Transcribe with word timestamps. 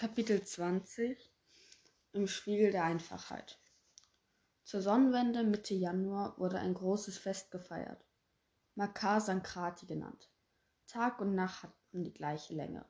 Kapitel 0.00 0.42
20 0.42 1.30
Im 2.14 2.26
Spiegel 2.26 2.72
der 2.72 2.84
Einfachheit 2.84 3.60
Zur 4.64 4.80
Sonnenwende 4.80 5.44
Mitte 5.44 5.74
Januar 5.74 6.38
wurde 6.38 6.58
ein 6.58 6.72
großes 6.72 7.18
Fest 7.18 7.50
gefeiert, 7.50 8.02
Makar 8.76 9.20
Sankrati 9.20 9.84
genannt. 9.84 10.30
Tag 10.86 11.20
und 11.20 11.34
Nacht 11.34 11.64
hatten 11.64 12.02
die 12.02 12.14
gleiche 12.14 12.54
Länge. 12.54 12.86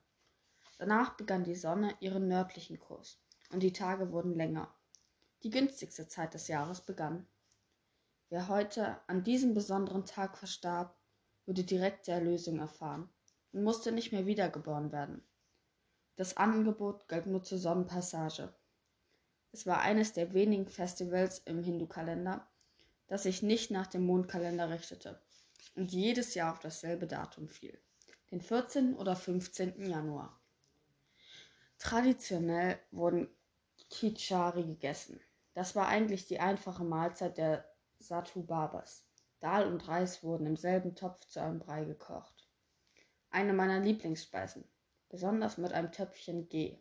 Danach 0.79 1.17
begann 1.17 1.43
die 1.43 1.57
Sonne 1.57 1.97
ihren 1.99 2.29
nördlichen 2.29 2.79
Kurs 2.79 3.21
und 3.51 3.65
die 3.65 3.73
Tage 3.73 4.13
wurden 4.13 4.37
länger. 4.37 4.73
Die 5.43 5.51
günstigste 5.51 6.07
Zeit 6.07 6.35
des 6.35 6.47
Jahres 6.47 6.81
begann. 6.81 7.27
Wer 8.29 8.47
heute 8.47 9.01
an 9.09 9.25
diesem 9.25 9.53
besonderen 9.53 10.07
Tag 10.07 10.39
verstarb, 10.39 10.97
würde 11.45 11.65
direkte 11.65 12.13
Erlösung 12.13 12.61
erfahren 12.61 13.13
und 13.51 13.65
musste 13.65 13.91
nicht 13.91 14.13
mehr 14.13 14.27
wiedergeboren 14.27 14.93
werden. 14.93 15.27
Das 16.21 16.37
Angebot 16.37 17.09
galt 17.09 17.25
nur 17.25 17.43
zur 17.43 17.57
Sonnenpassage. 17.57 18.53
Es 19.53 19.67
war 19.67 19.81
eines 19.81 20.13
der 20.13 20.35
wenigen 20.35 20.69
Festivals 20.69 21.39
im 21.39 21.63
Hindu-Kalender, 21.63 22.47
das 23.07 23.23
sich 23.23 23.41
nicht 23.41 23.71
nach 23.71 23.87
dem 23.87 24.05
Mondkalender 24.05 24.69
richtete 24.69 25.19
und 25.77 25.93
jedes 25.93 26.35
Jahr 26.35 26.53
auf 26.53 26.59
dasselbe 26.59 27.07
Datum 27.07 27.49
fiel, 27.49 27.81
den 28.31 28.43
14. 28.43 28.97
oder 28.97 29.17
15. 29.17 29.81
Januar. 29.89 30.39
Traditionell 31.79 32.79
wurden 32.91 33.27
Kichari 33.89 34.65
gegessen. 34.65 35.19
Das 35.55 35.75
war 35.75 35.89
eigentlich 35.89 36.27
die 36.27 36.39
einfache 36.39 36.85
Mahlzeit 36.85 37.39
der 37.39 37.65
Satu 37.99 38.43
Babas. 38.43 39.07
Dahl 39.39 39.67
und 39.67 39.89
Reis 39.89 40.23
wurden 40.23 40.45
im 40.45 40.57
selben 40.59 40.95
Topf 40.95 41.25
zu 41.29 41.41
einem 41.41 41.61
Brei 41.61 41.85
gekocht. 41.85 42.47
Eine 43.31 43.55
meiner 43.55 43.81
Lieblingsspeisen 43.81 44.69
besonders 45.11 45.59
mit 45.59 45.73
einem 45.73 45.93
Töpfchen 45.93 46.49
G, 46.49 46.79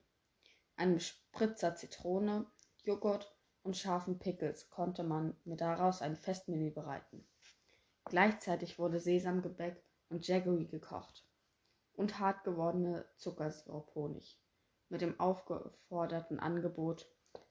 einem 0.77 0.99
Spritzer 0.99 1.75
Zitrone, 1.75 2.45
Joghurt 2.83 3.35
und 3.63 3.75
scharfen 3.75 4.17
Pickles 4.19 4.69
konnte 4.69 5.03
man 5.03 5.35
mir 5.43 5.57
daraus 5.57 6.01
ein 6.01 6.15
Festmenü 6.15 6.71
bereiten. 6.71 7.27
Gleichzeitig 8.05 8.79
wurde 8.79 8.99
Sesamgebäck 8.99 9.83
und 10.09 10.25
Jaggery 10.25 10.65
gekocht 10.65 11.27
und 11.93 12.19
hart 12.19 12.43
gewordene 12.43 13.05
Zuckersirup-Honig 13.17 14.39
mit 14.89 15.01
dem 15.01 15.19
aufgeforderten 15.19 16.39
Angebot, 16.39 17.07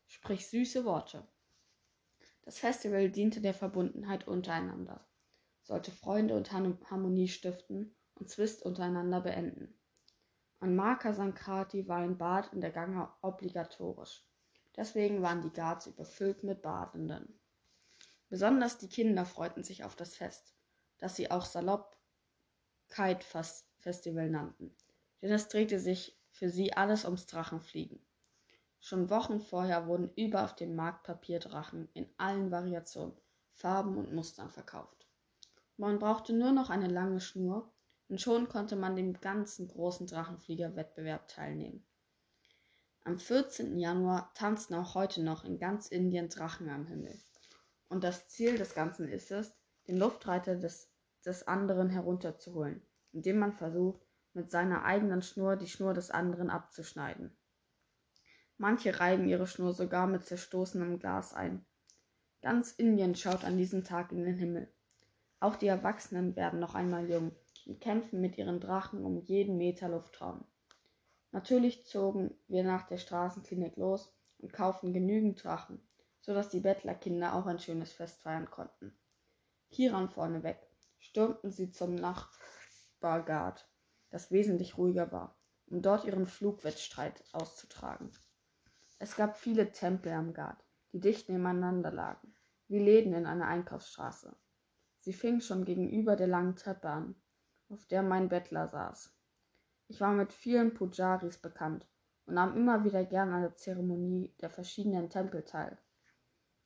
sprich 0.07 0.49
süße 0.49 0.85
Worte. 0.85 1.27
Das 2.43 2.59
Festival 2.59 3.11
diente 3.11 3.41
der 3.41 3.55
Verbundenheit 3.55 4.27
untereinander, 4.27 5.07
sollte 5.63 5.91
Freunde 5.91 6.35
und 6.35 6.51
Harmonie 6.51 7.29
stiften 7.29 7.95
und 8.15 8.31
Zwist 8.31 8.65
untereinander 8.65 9.21
beenden. 9.21 9.78
An 10.61 10.75
Makar 10.75 11.15
Sankrati 11.15 11.87
war 11.87 11.99
ein 11.99 12.19
Bad 12.19 12.53
in 12.53 12.61
der 12.61 12.73
Ganga 12.73 13.17
obligatorisch. 13.23 14.25
Deswegen 14.77 15.23
waren 15.23 15.41
die 15.41 15.53
Ghats 15.53 15.87
überfüllt 15.87 16.43
mit 16.43 16.63
Badenden. 16.63 17.39
Besonders 18.29 18.79
die 18.79 18.89
Kinder 18.89 19.25
freuten 19.25 19.63
sich 19.63 19.85
auf 19.85 19.95
das 19.95 20.17
Fest, 20.17 20.55
das 20.99 21.17
sie 21.17 21.31
auch 21.31 21.45
salopp 21.45 21.97
Kite 22.89 23.25
Festival 23.79 24.31
nannten, 24.31 24.75
denn 25.23 25.31
es 25.31 25.49
drehte 25.49 25.79
sich 25.79 26.19
für 26.31 26.51
sie 26.51 26.73
alles 26.73 27.05
ums 27.05 27.27
Drachenfliegen. 27.27 28.05
Schon 28.81 29.11
Wochen 29.11 29.41
vorher 29.41 29.87
wurden 29.87 30.13
über 30.15 30.45
auf 30.45 30.57
dem 30.57 30.75
Markt 30.75 31.05
Papierdrachen 31.05 31.89
in 31.95 32.09
allen 32.17 32.51
Variationen, 32.51 33.17
Farben 33.53 33.97
und 33.97 34.13
Mustern 34.13 34.51
verkauft. 34.51 35.07
Man 35.77 35.99
brauchte 35.99 36.33
nur 36.33 36.53
noch 36.53 36.71
eine 36.71 36.89
lange 36.89 37.21
Schnur 37.21 37.73
und 38.09 38.21
schon 38.21 38.49
konnte 38.49 38.77
man 38.77 38.97
dem 38.97 39.21
ganzen 39.21 39.69
großen 39.69 40.07
Drachenfliegerwettbewerb 40.07 41.29
teilnehmen. 41.29 41.85
Am 43.05 43.19
14. 43.19 43.79
Januar 43.79 44.33
tanzen 44.35 44.75
auch 44.75 44.95
heute 44.95 45.23
noch 45.23 45.45
in 45.45 45.59
ganz 45.59 45.89
Indien 45.89 46.29
Drachen 46.29 46.69
am 46.69 46.87
Himmel. 46.87 47.19
Und 47.89 48.05
das 48.05 48.29
Ziel 48.29 48.59
des 48.59 48.75
Ganzen 48.75 49.09
ist 49.09 49.31
es, 49.31 49.53
den 49.87 49.97
Luftreiter 49.97 50.57
des, 50.57 50.91
des 51.25 51.47
anderen 51.47 51.89
herunterzuholen, 51.89 52.83
indem 53.13 53.39
man 53.39 53.53
versucht, 53.55 54.03
mit 54.35 54.51
seiner 54.51 54.85
eigenen 54.85 55.23
Schnur 55.23 55.57
die 55.57 55.67
Schnur 55.67 55.95
des 55.95 56.11
anderen 56.11 56.51
abzuschneiden. 56.51 57.37
Manche 58.59 59.01
reiben 59.01 59.29
ihre 59.29 59.47
Schnur 59.47 59.73
sogar 59.73 60.07
mit 60.07 60.25
zerstoßenem 60.25 60.99
Glas 60.99 61.33
ein. 61.33 61.65
Ganz 62.43 62.73
Indien 62.73 63.15
schaut 63.15 63.45
an 63.45 63.57
diesem 63.57 63.85
Tag 63.85 64.13
in 64.13 64.25
den 64.25 64.37
Himmel. 64.37 64.73
Auch 65.41 65.57
die 65.57 65.67
Erwachsenen 65.67 66.37
werden 66.37 66.61
noch 66.61 66.75
einmal 66.75 67.09
jung 67.09 67.33
und 67.69 67.81
kämpfen 67.81 68.21
mit 68.21 68.39
ihren 68.39 68.61
Drachen 68.61 69.05
um 69.05 69.19
jeden 69.19 69.59
Meter 69.59 69.89
Luftraum. 69.89 70.45
Natürlich 71.31 71.87
zogen 71.87 72.35
wir 72.49 72.65
nach 72.65 72.87
der 72.87 72.97
Straßenklinik 72.97 73.77
los 73.77 74.13
und 74.39 74.53
kauften 74.53 74.95
genügend 74.95 75.45
Drachen, 75.45 75.87
so 76.21 76.33
dass 76.33 76.49
die 76.49 76.61
Bettlerkinder 76.61 77.35
auch 77.35 77.47
ein 77.47 77.59
schönes 77.59 77.93
Fest 77.93 78.23
feiern 78.23 78.51
konnten. 78.51 78.99
Kiran 79.71 80.09
vorneweg 80.09 80.59
stürmten 80.99 81.51
sie 81.51 81.71
zum 81.71 81.95
Nachbargard, 81.95 83.69
das 84.09 84.31
wesentlich 84.31 84.79
ruhiger 84.79 85.13
war, 85.13 85.39
um 85.67 85.83
dort 85.83 86.07
ihren 86.07 86.27
Flugwettstreit 86.27 87.23
auszutragen. 87.33 88.11
Es 88.99 89.15
gab 89.15 89.37
viele 89.37 89.71
Tempel 89.73 90.13
am 90.13 90.33
Gard, 90.33 90.65
die 90.93 91.01
dicht 91.01 91.29
nebeneinander 91.29 91.93
lagen, 91.93 92.35
wie 92.69 92.79
Läden 92.79 93.13
in 93.13 93.27
einer 93.27 93.47
Einkaufsstraße. 93.47 94.35
Sie 95.01 95.13
fing 95.13 95.41
schon 95.41 95.67
gegenüber 95.67 96.17
der 96.17 96.27
langen 96.27 96.57
Treppe 96.57 96.89
an, 96.89 97.15
auf 97.71 97.85
der 97.87 98.03
mein 98.03 98.29
Bettler 98.29 98.69
saß. 98.69 99.15
Ich 99.89 100.01
war 100.01 100.13
mit 100.13 100.33
vielen 100.33 100.75
Pujaris 100.75 101.39
bekannt 101.39 101.87
und 102.27 102.35
nahm 102.35 102.57
immer 102.57 102.85
wieder 102.85 103.05
gern 103.05 103.33
an 103.33 103.43
der 103.43 103.57
Zeremonie 103.57 104.35
der 104.41 104.51
verschiedenen 104.51 105.11
Tempel 105.11 105.43
teil. 105.45 105.79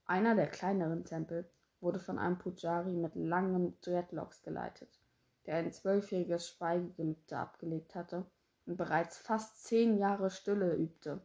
Einer 0.04 0.34
der 0.34 0.48
kleineren 0.48 1.04
Tempel 1.04 1.48
wurde 1.80 1.98
von 1.98 2.18
einem 2.18 2.38
Pujari 2.38 2.96
mit 2.96 3.14
langen 3.14 3.78
Dreadlocks 3.80 4.42
geleitet, 4.42 5.00
der 5.46 5.56
ein 5.56 5.72
zwölfjähriges 5.72 6.48
Schweigegelübde 6.48 7.36
abgelegt 7.36 7.94
hatte 7.94 8.26
und 8.66 8.76
bereits 8.76 9.18
fast 9.18 9.64
zehn 9.64 9.98
Jahre 9.98 10.30
Stille 10.30 10.74
übte. 10.74 11.20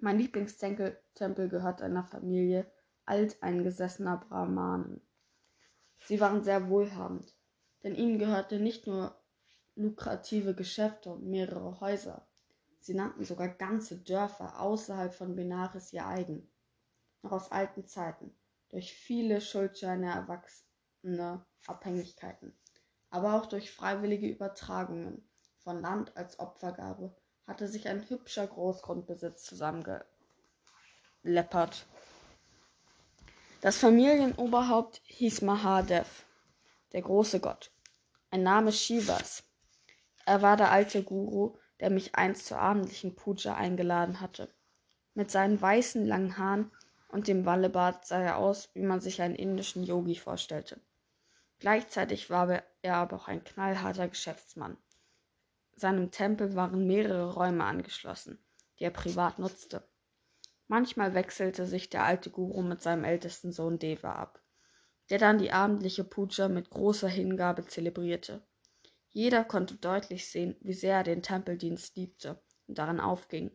Mein 0.00 0.18
Lieblingstempel 0.18 1.48
gehört 1.48 1.80
einer 1.80 2.04
Familie 2.04 2.66
alteingesessener 3.06 4.18
Brahmanen. 4.18 5.00
Sie 5.98 6.20
waren 6.20 6.42
sehr 6.42 6.68
wohlhabend 6.68 7.33
denn 7.84 7.94
ihnen 7.94 8.18
gehörte 8.18 8.58
nicht 8.58 8.86
nur 8.86 9.14
lukrative 9.76 10.54
Geschäfte 10.54 11.10
und 11.10 11.26
mehrere 11.26 11.80
Häuser. 11.80 12.26
Sie 12.80 12.94
nannten 12.94 13.24
sogar 13.24 13.48
ganze 13.48 13.98
Dörfer 13.98 14.60
außerhalb 14.60 15.14
von 15.14 15.36
Benares 15.36 15.92
ihr 15.92 16.06
eigen. 16.06 16.50
Noch 17.22 17.32
aus 17.32 17.52
alten 17.52 17.86
Zeiten, 17.86 18.34
durch 18.70 18.92
viele 18.92 19.40
Schuldscheine 19.40 20.12
erwachsene 20.12 21.44
Abhängigkeiten, 21.66 22.52
aber 23.10 23.34
auch 23.34 23.46
durch 23.46 23.70
freiwillige 23.70 24.28
Übertragungen 24.28 25.26
von 25.62 25.80
Land 25.80 26.16
als 26.16 26.38
Opfergabe 26.38 27.14
hatte 27.46 27.68
sich 27.68 27.88
ein 27.88 28.08
hübscher 28.08 28.46
Großgrundbesitz 28.46 29.44
zusammengeleppert. 29.44 30.06
Das 33.60 33.78
Familienoberhaupt 33.78 35.00
hieß 35.04 35.42
Mahadev, 35.42 36.24
der 36.92 37.02
große 37.02 37.40
Gott 37.40 37.73
ein 38.34 38.42
Name 38.42 38.72
Shivas. 38.72 39.44
Er 40.26 40.42
war 40.42 40.56
der 40.56 40.72
alte 40.72 41.04
Guru, 41.04 41.56
der 41.78 41.88
mich 41.88 42.16
einst 42.16 42.46
zur 42.46 42.58
abendlichen 42.58 43.14
Puja 43.14 43.54
eingeladen 43.54 44.20
hatte. 44.20 44.52
Mit 45.14 45.30
seinen 45.30 45.62
weißen 45.62 46.04
langen 46.04 46.36
Haaren 46.36 46.72
und 47.10 47.28
dem 47.28 47.46
Wallebart 47.46 48.04
sah 48.04 48.20
er 48.20 48.38
aus, 48.38 48.74
wie 48.74 48.82
man 48.82 49.00
sich 49.00 49.22
einen 49.22 49.36
indischen 49.36 49.84
Yogi 49.84 50.16
vorstellte. 50.16 50.80
Gleichzeitig 51.60 52.28
war 52.28 52.64
er 52.82 52.96
aber 52.96 53.18
auch 53.18 53.28
ein 53.28 53.44
knallharter 53.44 54.08
Geschäftsmann. 54.08 54.76
Seinem 55.76 56.10
Tempel 56.10 56.56
waren 56.56 56.88
mehrere 56.88 57.34
Räume 57.34 57.62
angeschlossen, 57.62 58.44
die 58.80 58.84
er 58.84 58.90
privat 58.90 59.38
nutzte. 59.38 59.86
Manchmal 60.66 61.14
wechselte 61.14 61.66
sich 61.66 61.88
der 61.88 62.02
alte 62.02 62.30
Guru 62.30 62.62
mit 62.62 62.82
seinem 62.82 63.04
ältesten 63.04 63.52
Sohn 63.52 63.78
Deva 63.78 64.16
ab 64.16 64.43
der 65.10 65.18
dann 65.18 65.38
die 65.38 65.52
abendliche 65.52 66.04
Puja 66.04 66.48
mit 66.48 66.70
großer 66.70 67.08
Hingabe 67.08 67.66
zelebrierte. 67.66 68.42
Jeder 69.10 69.44
konnte 69.44 69.76
deutlich 69.76 70.28
sehen, 70.28 70.56
wie 70.60 70.72
sehr 70.72 70.96
er 70.96 71.04
den 71.04 71.22
Tempeldienst 71.22 71.96
liebte 71.96 72.42
und 72.66 72.78
daran 72.78 73.00
aufging. 73.00 73.50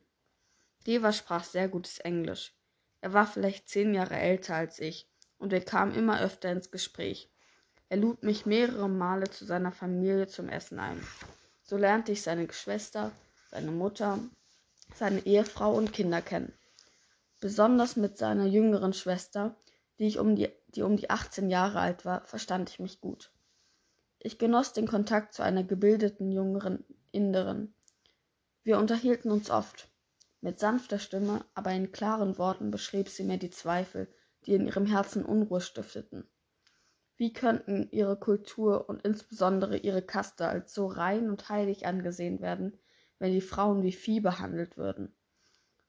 Deva 0.87 1.11
sprach 1.11 1.43
sehr 1.43 1.67
gutes 1.67 1.99
Englisch. 1.99 2.55
Er 3.01 3.13
war 3.13 3.27
vielleicht 3.27 3.67
zehn 3.67 3.93
Jahre 3.93 4.15
älter 4.15 4.55
als 4.55 4.79
ich, 4.79 5.09
und 5.37 5.51
wir 5.51 5.61
kamen 5.61 5.95
immer 5.95 6.21
öfter 6.21 6.51
ins 6.51 6.71
Gespräch. 6.71 7.31
Er 7.89 7.97
lud 7.97 8.23
mich 8.23 8.45
mehrere 8.45 8.87
Male 8.87 9.29
zu 9.29 9.45
seiner 9.45 9.71
Familie 9.71 10.27
zum 10.27 10.47
Essen 10.47 10.79
ein. 10.79 11.01
So 11.63 11.77
lernte 11.77 12.11
ich 12.11 12.21
seine 12.21 12.45
Geschwister, 12.45 13.11
seine 13.49 13.71
Mutter, 13.71 14.19
seine 14.95 15.25
Ehefrau 15.25 15.73
und 15.73 15.93
Kinder 15.93 16.21
kennen. 16.21 16.53
Besonders 17.39 17.95
mit 17.95 18.17
seiner 18.17 18.45
jüngeren 18.45 18.93
Schwester, 18.93 19.55
die 19.97 20.07
ich 20.07 20.19
um 20.19 20.35
die, 20.35 20.49
die 20.75 20.81
um 20.81 20.97
die 20.97 21.09
18 21.09 21.49
Jahre 21.49 21.79
alt 21.79 22.05
war, 22.05 22.25
verstand 22.25 22.69
ich 22.69 22.79
mich 22.79 23.01
gut. 23.01 23.31
Ich 24.19 24.37
genoss 24.37 24.73
den 24.73 24.87
Kontakt 24.87 25.33
zu 25.33 25.43
einer 25.43 25.63
gebildeten 25.63 26.31
jüngeren 26.31 26.83
Inderin. 27.11 27.73
Wir 28.63 28.77
unterhielten 28.77 29.31
uns 29.31 29.49
oft. 29.49 29.89
Mit 30.41 30.59
sanfter 30.59 30.99
Stimme, 30.99 31.43
aber 31.53 31.71
in 31.71 31.91
klaren 31.91 32.37
Worten 32.37 32.71
beschrieb 32.71 33.09
sie 33.09 33.23
mir 33.23 33.37
die 33.37 33.49
Zweifel, 33.49 34.07
die 34.45 34.53
in 34.53 34.67
ihrem 34.67 34.85
Herzen 34.85 35.25
Unruhe 35.25 35.61
stifteten. 35.61 36.27
Wie 37.17 37.33
könnten 37.33 37.89
ihre 37.91 38.17
Kultur 38.17 38.87
und 38.87 39.01
insbesondere 39.03 39.77
ihre 39.77 40.01
Kaste 40.01 40.47
als 40.47 40.73
so 40.73 40.87
rein 40.87 41.29
und 41.29 41.49
heilig 41.49 41.85
angesehen 41.85 42.39
werden, 42.39 42.79
wenn 43.19 43.33
die 43.33 43.41
Frauen 43.41 43.83
wie 43.83 43.91
Vieh 43.91 44.21
behandelt 44.21 44.77
würden? 44.77 45.13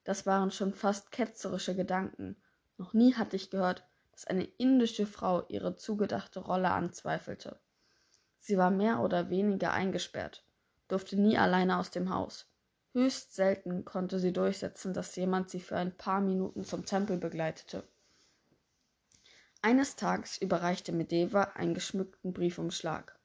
Das 0.03 0.27
waren 0.27 0.51
schon 0.51 0.75
fast 0.75 1.13
ketzerische 1.13 1.77
Gedanken. 1.77 2.37
Noch 2.79 2.95
nie 2.95 3.15
hatte 3.15 3.37
ich 3.37 3.51
gehört, 3.51 3.85
dass 4.21 4.27
eine 4.29 4.45
indische 4.59 5.07
Frau 5.07 5.47
ihre 5.49 5.77
zugedachte 5.77 6.41
Rolle 6.41 6.71
anzweifelte. 6.73 7.59
Sie 8.39 8.59
war 8.59 8.71
mehr 8.71 9.01
oder 9.01 9.31
weniger 9.31 9.73
eingesperrt, 9.73 10.45
durfte 10.89 11.19
nie 11.19 11.39
alleine 11.39 11.79
aus 11.79 11.91
dem 11.91 12.11
Haus. 12.11 12.47
Höchst 12.93 13.35
selten 13.35 13.87
konnte 13.87 14.19
sie 14.19 14.35
durchsetzen, 14.35 14.93
dass 14.93 15.17
jemand 15.17 15.49
sie 15.49 15.61
für 15.61 15.79
ein 15.79 15.97
paar 15.97 16.21
Minuten 16.21 16.65
zum 16.65 16.85
Tempel 16.85 17.17
begleitete. 17.17 17.83
Eines 19.63 19.97
Tages 19.97 20.37
überreichte 20.37 20.93
mir 20.93 21.07
Deva 21.07 21.53
einen 21.55 21.73
geschmückten 21.73 22.35
Briefumschlag. 22.35 23.19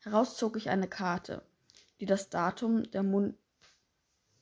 Heraus 0.00 0.36
zog 0.36 0.58
ich 0.58 0.68
eine 0.68 0.86
Karte, 0.86 1.40
die 1.98 2.04
das 2.04 2.28
Datum 2.28 2.90
der 2.90 3.04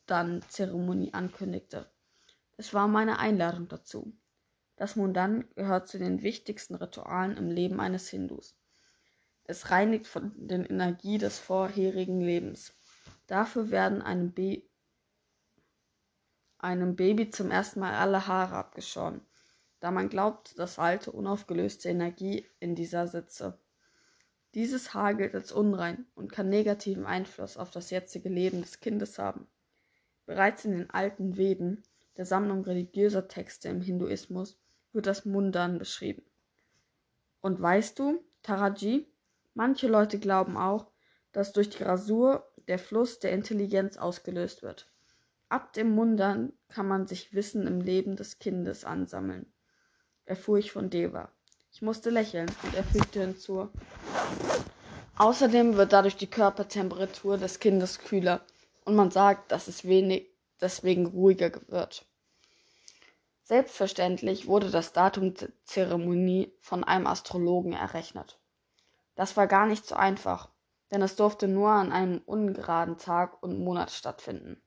Mundan-Zeremonie 0.08 1.14
ankündigte. 1.14 1.88
Es 2.56 2.74
war 2.74 2.88
meine 2.88 3.20
Einladung 3.20 3.68
dazu. 3.68 4.12
Das 4.76 4.96
Mundan 4.96 5.48
gehört 5.54 5.88
zu 5.88 5.98
den 5.98 6.22
wichtigsten 6.22 6.74
Ritualen 6.74 7.36
im 7.36 7.48
Leben 7.48 7.78
eines 7.78 8.08
Hindus. 8.08 8.56
Es 9.44 9.70
reinigt 9.70 10.06
von 10.06 10.32
der 10.36 10.68
Energie 10.68 11.18
des 11.18 11.38
vorherigen 11.38 12.20
Lebens. 12.20 12.74
Dafür 13.26 13.70
werden 13.70 14.02
einem, 14.02 14.32
Be 14.32 14.62
einem 16.58 16.96
Baby 16.96 17.30
zum 17.30 17.50
ersten 17.50 17.80
Mal 17.80 17.94
alle 17.94 18.26
Haare 18.26 18.56
abgeschoren, 18.56 19.20
da 19.80 19.90
man 19.90 20.08
glaubt, 20.08 20.58
dass 20.58 20.78
alte, 20.78 21.12
unaufgelöste 21.12 21.88
Energie 21.88 22.46
in 22.58 22.74
dieser 22.74 23.06
sitze. 23.06 23.58
Dieses 24.54 24.94
Haar 24.94 25.14
gilt 25.14 25.34
als 25.34 25.52
unrein 25.52 26.06
und 26.14 26.32
kann 26.32 26.48
negativen 26.48 27.06
Einfluss 27.06 27.56
auf 27.56 27.70
das 27.70 27.90
jetzige 27.90 28.28
Leben 28.28 28.62
des 28.62 28.80
Kindes 28.80 29.18
haben. 29.18 29.46
Bereits 30.26 30.64
in 30.64 30.72
den 30.72 30.90
alten 30.90 31.36
Veden, 31.36 31.82
der 32.16 32.24
Sammlung 32.24 32.62
religiöser 32.64 33.28
Texte 33.28 33.68
im 33.68 33.82
Hinduismus, 33.82 34.58
wird 34.94 35.06
das 35.06 35.24
Mundan 35.24 35.78
beschrieben. 35.78 36.22
Und 37.40 37.60
weißt 37.60 37.98
du, 37.98 38.24
Taraji, 38.42 39.06
manche 39.54 39.88
Leute 39.88 40.18
glauben 40.18 40.56
auch, 40.56 40.90
dass 41.32 41.52
durch 41.52 41.70
die 41.70 41.82
Rasur 41.82 42.48
der 42.68 42.78
Fluss 42.78 43.18
der 43.18 43.32
Intelligenz 43.32 43.96
ausgelöst 43.96 44.62
wird. 44.62 44.88
Ab 45.48 45.72
dem 45.72 45.94
Mundern 45.94 46.52
kann 46.68 46.88
man 46.88 47.06
sich 47.06 47.34
Wissen 47.34 47.66
im 47.66 47.80
Leben 47.80 48.16
des 48.16 48.38
Kindes 48.38 48.84
ansammeln, 48.84 49.52
erfuhr 50.24 50.58
ich 50.58 50.72
von 50.72 50.90
Deva. 50.90 51.30
Ich 51.72 51.82
musste 51.82 52.10
lächeln 52.10 52.50
und 52.62 52.74
er 52.74 52.84
fügte 52.84 53.20
hinzu. 53.20 53.68
Außerdem 55.16 55.76
wird 55.76 55.92
dadurch 55.92 56.16
die 56.16 56.30
Körpertemperatur 56.30 57.36
des 57.36 57.60
Kindes 57.60 57.98
kühler 57.98 58.44
und 58.84 58.96
man 58.96 59.10
sagt, 59.10 59.52
dass 59.52 59.68
es 59.68 59.84
wenig 59.84 60.28
deswegen 60.60 61.06
ruhiger 61.06 61.52
wird. 61.68 62.06
Selbstverständlich 63.46 64.46
wurde 64.46 64.70
das 64.70 64.94
Datum 64.94 65.34
der 65.34 65.50
Zeremonie 65.64 66.50
von 66.62 66.82
einem 66.82 67.06
Astrologen 67.06 67.74
errechnet. 67.74 68.40
Das 69.16 69.36
war 69.36 69.46
gar 69.46 69.66
nicht 69.66 69.84
so 69.84 69.94
einfach, 69.94 70.48
denn 70.90 71.02
es 71.02 71.14
durfte 71.14 71.46
nur 71.46 71.68
an 71.68 71.92
einem 71.92 72.22
ungeraden 72.24 72.96
Tag 72.96 73.42
und 73.42 73.58
Monat 73.58 73.90
stattfinden. 73.90 74.62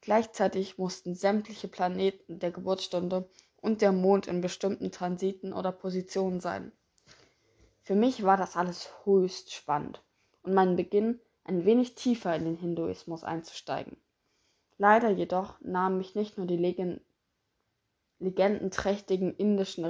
Gleichzeitig 0.00 0.78
mussten 0.78 1.14
sämtliche 1.14 1.68
Planeten 1.68 2.40
der 2.40 2.50
Geburtsstunde 2.50 3.30
und 3.60 3.82
der 3.82 3.92
Mond 3.92 4.26
in 4.26 4.40
bestimmten 4.40 4.90
Transiten 4.90 5.52
oder 5.52 5.70
Positionen 5.70 6.40
sein. 6.40 6.72
Für 7.84 7.94
mich 7.94 8.24
war 8.24 8.36
das 8.36 8.56
alles 8.56 8.90
höchst 9.04 9.54
spannend 9.54 10.02
und 10.42 10.54
mein 10.54 10.74
Beginn, 10.74 11.20
ein 11.44 11.64
wenig 11.64 11.94
tiefer 11.94 12.34
in 12.34 12.44
den 12.44 12.56
Hinduismus 12.56 13.22
einzusteigen. 13.22 13.96
Leider 14.76 15.08
jedoch 15.08 15.60
nahmen 15.60 15.98
mich 15.98 16.16
nicht 16.16 16.36
nur 16.36 16.46
die 16.46 16.56
Legenden 16.56 17.00
legendenträchtigen 18.20 19.34
indischen 19.34 19.84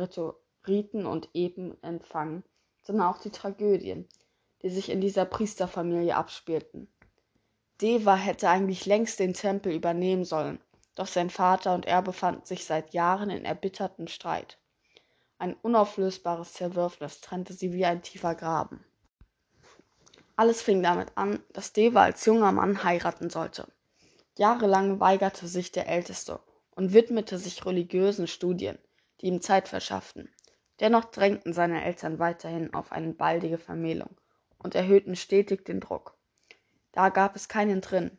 Riten 0.67 1.07
und 1.07 1.29
Epen 1.35 1.83
empfangen, 1.83 2.45
sondern 2.83 3.07
auch 3.07 3.19
die 3.19 3.31
Tragödien, 3.31 4.09
die 4.63 4.71
sich 4.71 4.91
in 4.91 5.01
dieser 5.01 5.25
Priesterfamilie 5.25 6.15
abspielten. 6.15 6.89
Deva 7.81 8.17
hätte 8.17 8.49
eigentlich 8.49 8.87
längst 8.87 9.19
den 9.21 9.35
Tempel 9.35 9.73
übernehmen 9.73 10.25
sollen, 10.25 10.61
doch 10.95 11.07
sein 11.07 11.31
Vater 11.31 11.75
und 11.75 11.87
er 11.87 12.03
befanden 12.03 12.45
sich 12.45 12.65
seit 12.65 12.93
Jahren 12.93 13.31
in 13.31 13.45
erbitterten 13.45 14.09
Streit. 14.09 14.59
Ein 15.39 15.55
unauflösbares 15.63 16.55
Zerwürfnis 16.55 17.21
trennte 17.21 17.53
sie 17.53 17.73
wie 17.73 17.85
ein 17.85 18.03
tiefer 18.03 18.35
Graben. 18.35 18.85
Alles 20.35 20.61
fing 20.63 20.83
damit 20.83 21.13
an, 21.15 21.43
dass 21.53 21.73
Deva 21.73 22.03
als 22.03 22.25
junger 22.25 22.53
Mann 22.53 22.83
heiraten 22.83 23.31
sollte. 23.31 23.69
Jahrelang 24.37 25.01
weigerte 25.01 25.47
sich 25.47 25.73
der 25.73 25.89
Älteste 25.89 26.41
und 26.79 26.93
widmete 26.93 27.39
sich 27.39 27.67
religiösen 27.67 28.29
Studien, 28.29 28.79
die 29.21 29.27
ihm 29.27 29.41
Zeit 29.41 29.67
verschafften. 29.67 30.33
Dennoch 30.79 31.07
drängten 31.07 31.53
seine 31.53 31.85
Eltern 31.85 32.21
weiterhin 32.21 32.73
auf 32.73 32.93
eine 32.93 33.15
baldige 33.15 33.59
Vermählung 33.59 34.17
und 34.59 34.77
erhöhten 34.77 35.17
stetig 35.17 35.65
den 35.65 35.81
Druck. 35.81 36.17
Da 36.93 37.09
gab 37.09 37.35
es 37.35 37.49
keinen 37.49 37.81
Drin. 37.81 38.17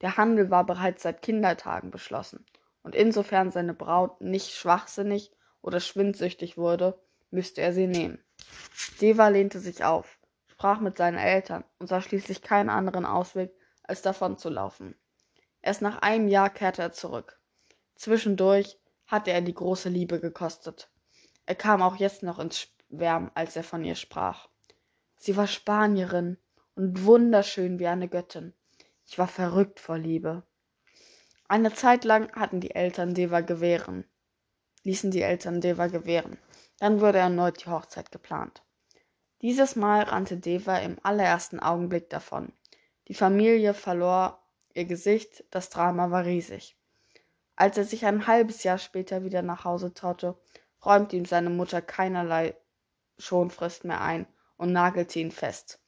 Der 0.00 0.16
Handel 0.16 0.50
war 0.50 0.66
bereits 0.66 1.04
seit 1.04 1.22
Kindertagen 1.22 1.92
beschlossen, 1.92 2.44
und 2.82 2.96
insofern 2.96 3.52
seine 3.52 3.72
Braut 3.72 4.20
nicht 4.20 4.50
schwachsinnig 4.52 5.30
oder 5.60 5.78
schwindsüchtig 5.78 6.58
wurde, 6.58 6.98
müsste 7.30 7.60
er 7.60 7.72
sie 7.72 7.86
nehmen. 7.86 8.18
Deva 9.00 9.28
lehnte 9.28 9.60
sich 9.60 9.84
auf, 9.84 10.18
sprach 10.48 10.80
mit 10.80 10.96
seinen 10.96 11.18
Eltern 11.18 11.62
und 11.78 11.86
sah 11.86 12.00
schließlich 12.00 12.42
keinen 12.42 12.68
anderen 12.68 13.06
Ausweg, 13.06 13.52
als 13.84 14.02
davon 14.02 14.38
zu 14.38 14.48
laufen. 14.48 14.96
Erst 15.60 15.82
nach 15.82 16.02
einem 16.02 16.26
Jahr 16.26 16.50
kehrte 16.50 16.82
er 16.82 16.90
zurück. 16.90 17.38
Zwischendurch 17.94 18.78
hatte 19.06 19.30
er 19.30 19.40
die 19.40 19.54
große 19.54 19.88
Liebe 19.88 20.20
gekostet. 20.20 20.90
Er 21.46 21.54
kam 21.54 21.82
auch 21.82 21.96
jetzt 21.96 22.22
noch 22.22 22.38
ins 22.38 22.68
Schwärmen, 22.90 23.30
als 23.34 23.56
er 23.56 23.64
von 23.64 23.84
ihr 23.84 23.94
sprach. 23.94 24.48
Sie 25.16 25.36
war 25.36 25.46
Spanierin 25.46 26.38
und 26.74 27.04
wunderschön 27.04 27.78
wie 27.78 27.86
eine 27.86 28.08
Göttin. 28.08 28.54
Ich 29.06 29.18
war 29.18 29.28
verrückt 29.28 29.80
vor 29.80 29.98
Liebe. 29.98 30.42
Eine 31.48 31.74
Zeit 31.74 32.04
lang 32.04 32.32
hatten 32.32 32.60
die 32.60 32.74
Eltern 32.74 33.14
Deva 33.14 33.40
gewähren, 33.40 34.04
ließen 34.84 35.10
die 35.10 35.22
Eltern 35.22 35.60
Deva 35.60 35.88
gewähren. 35.88 36.38
Dann 36.78 37.00
wurde 37.00 37.18
erneut 37.18 37.62
die 37.64 37.70
Hochzeit 37.70 38.10
geplant. 38.10 38.62
Dieses 39.42 39.76
Mal 39.76 40.04
rannte 40.04 40.38
Deva 40.38 40.78
im 40.78 40.96
allerersten 41.02 41.60
Augenblick 41.60 42.08
davon. 42.08 42.52
Die 43.08 43.14
Familie 43.14 43.74
verlor 43.74 44.42
ihr 44.72 44.86
Gesicht, 44.86 45.44
das 45.50 45.68
Drama 45.68 46.10
war 46.10 46.24
riesig. 46.24 46.76
Als 47.56 47.76
er 47.76 47.84
sich 47.84 48.04
ein 48.06 48.26
halbes 48.26 48.62
Jahr 48.62 48.78
später 48.78 49.24
wieder 49.24 49.42
nach 49.42 49.64
Hause 49.64 49.92
traute, 49.92 50.36
räumte 50.84 51.16
ihm 51.16 51.24
seine 51.24 51.50
Mutter 51.50 51.82
keinerlei 51.82 52.56
Schonfrist 53.18 53.84
mehr 53.84 54.00
ein 54.00 54.26
und 54.56 54.72
nagelte 54.72 55.20
ihn 55.20 55.30
fest. 55.30 55.80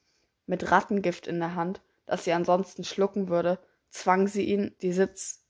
Mit 0.46 0.70
Rattengift 0.70 1.26
in 1.26 1.40
der 1.40 1.54
Hand, 1.54 1.80
das 2.06 2.24
sie 2.24 2.32
ansonsten 2.32 2.84
schlucken 2.84 3.28
würde, 3.28 3.58
zwang 3.90 4.28
sie 4.28 4.44
ihn, 4.44 4.76
die 4.82 4.92
Sitz 4.92 5.44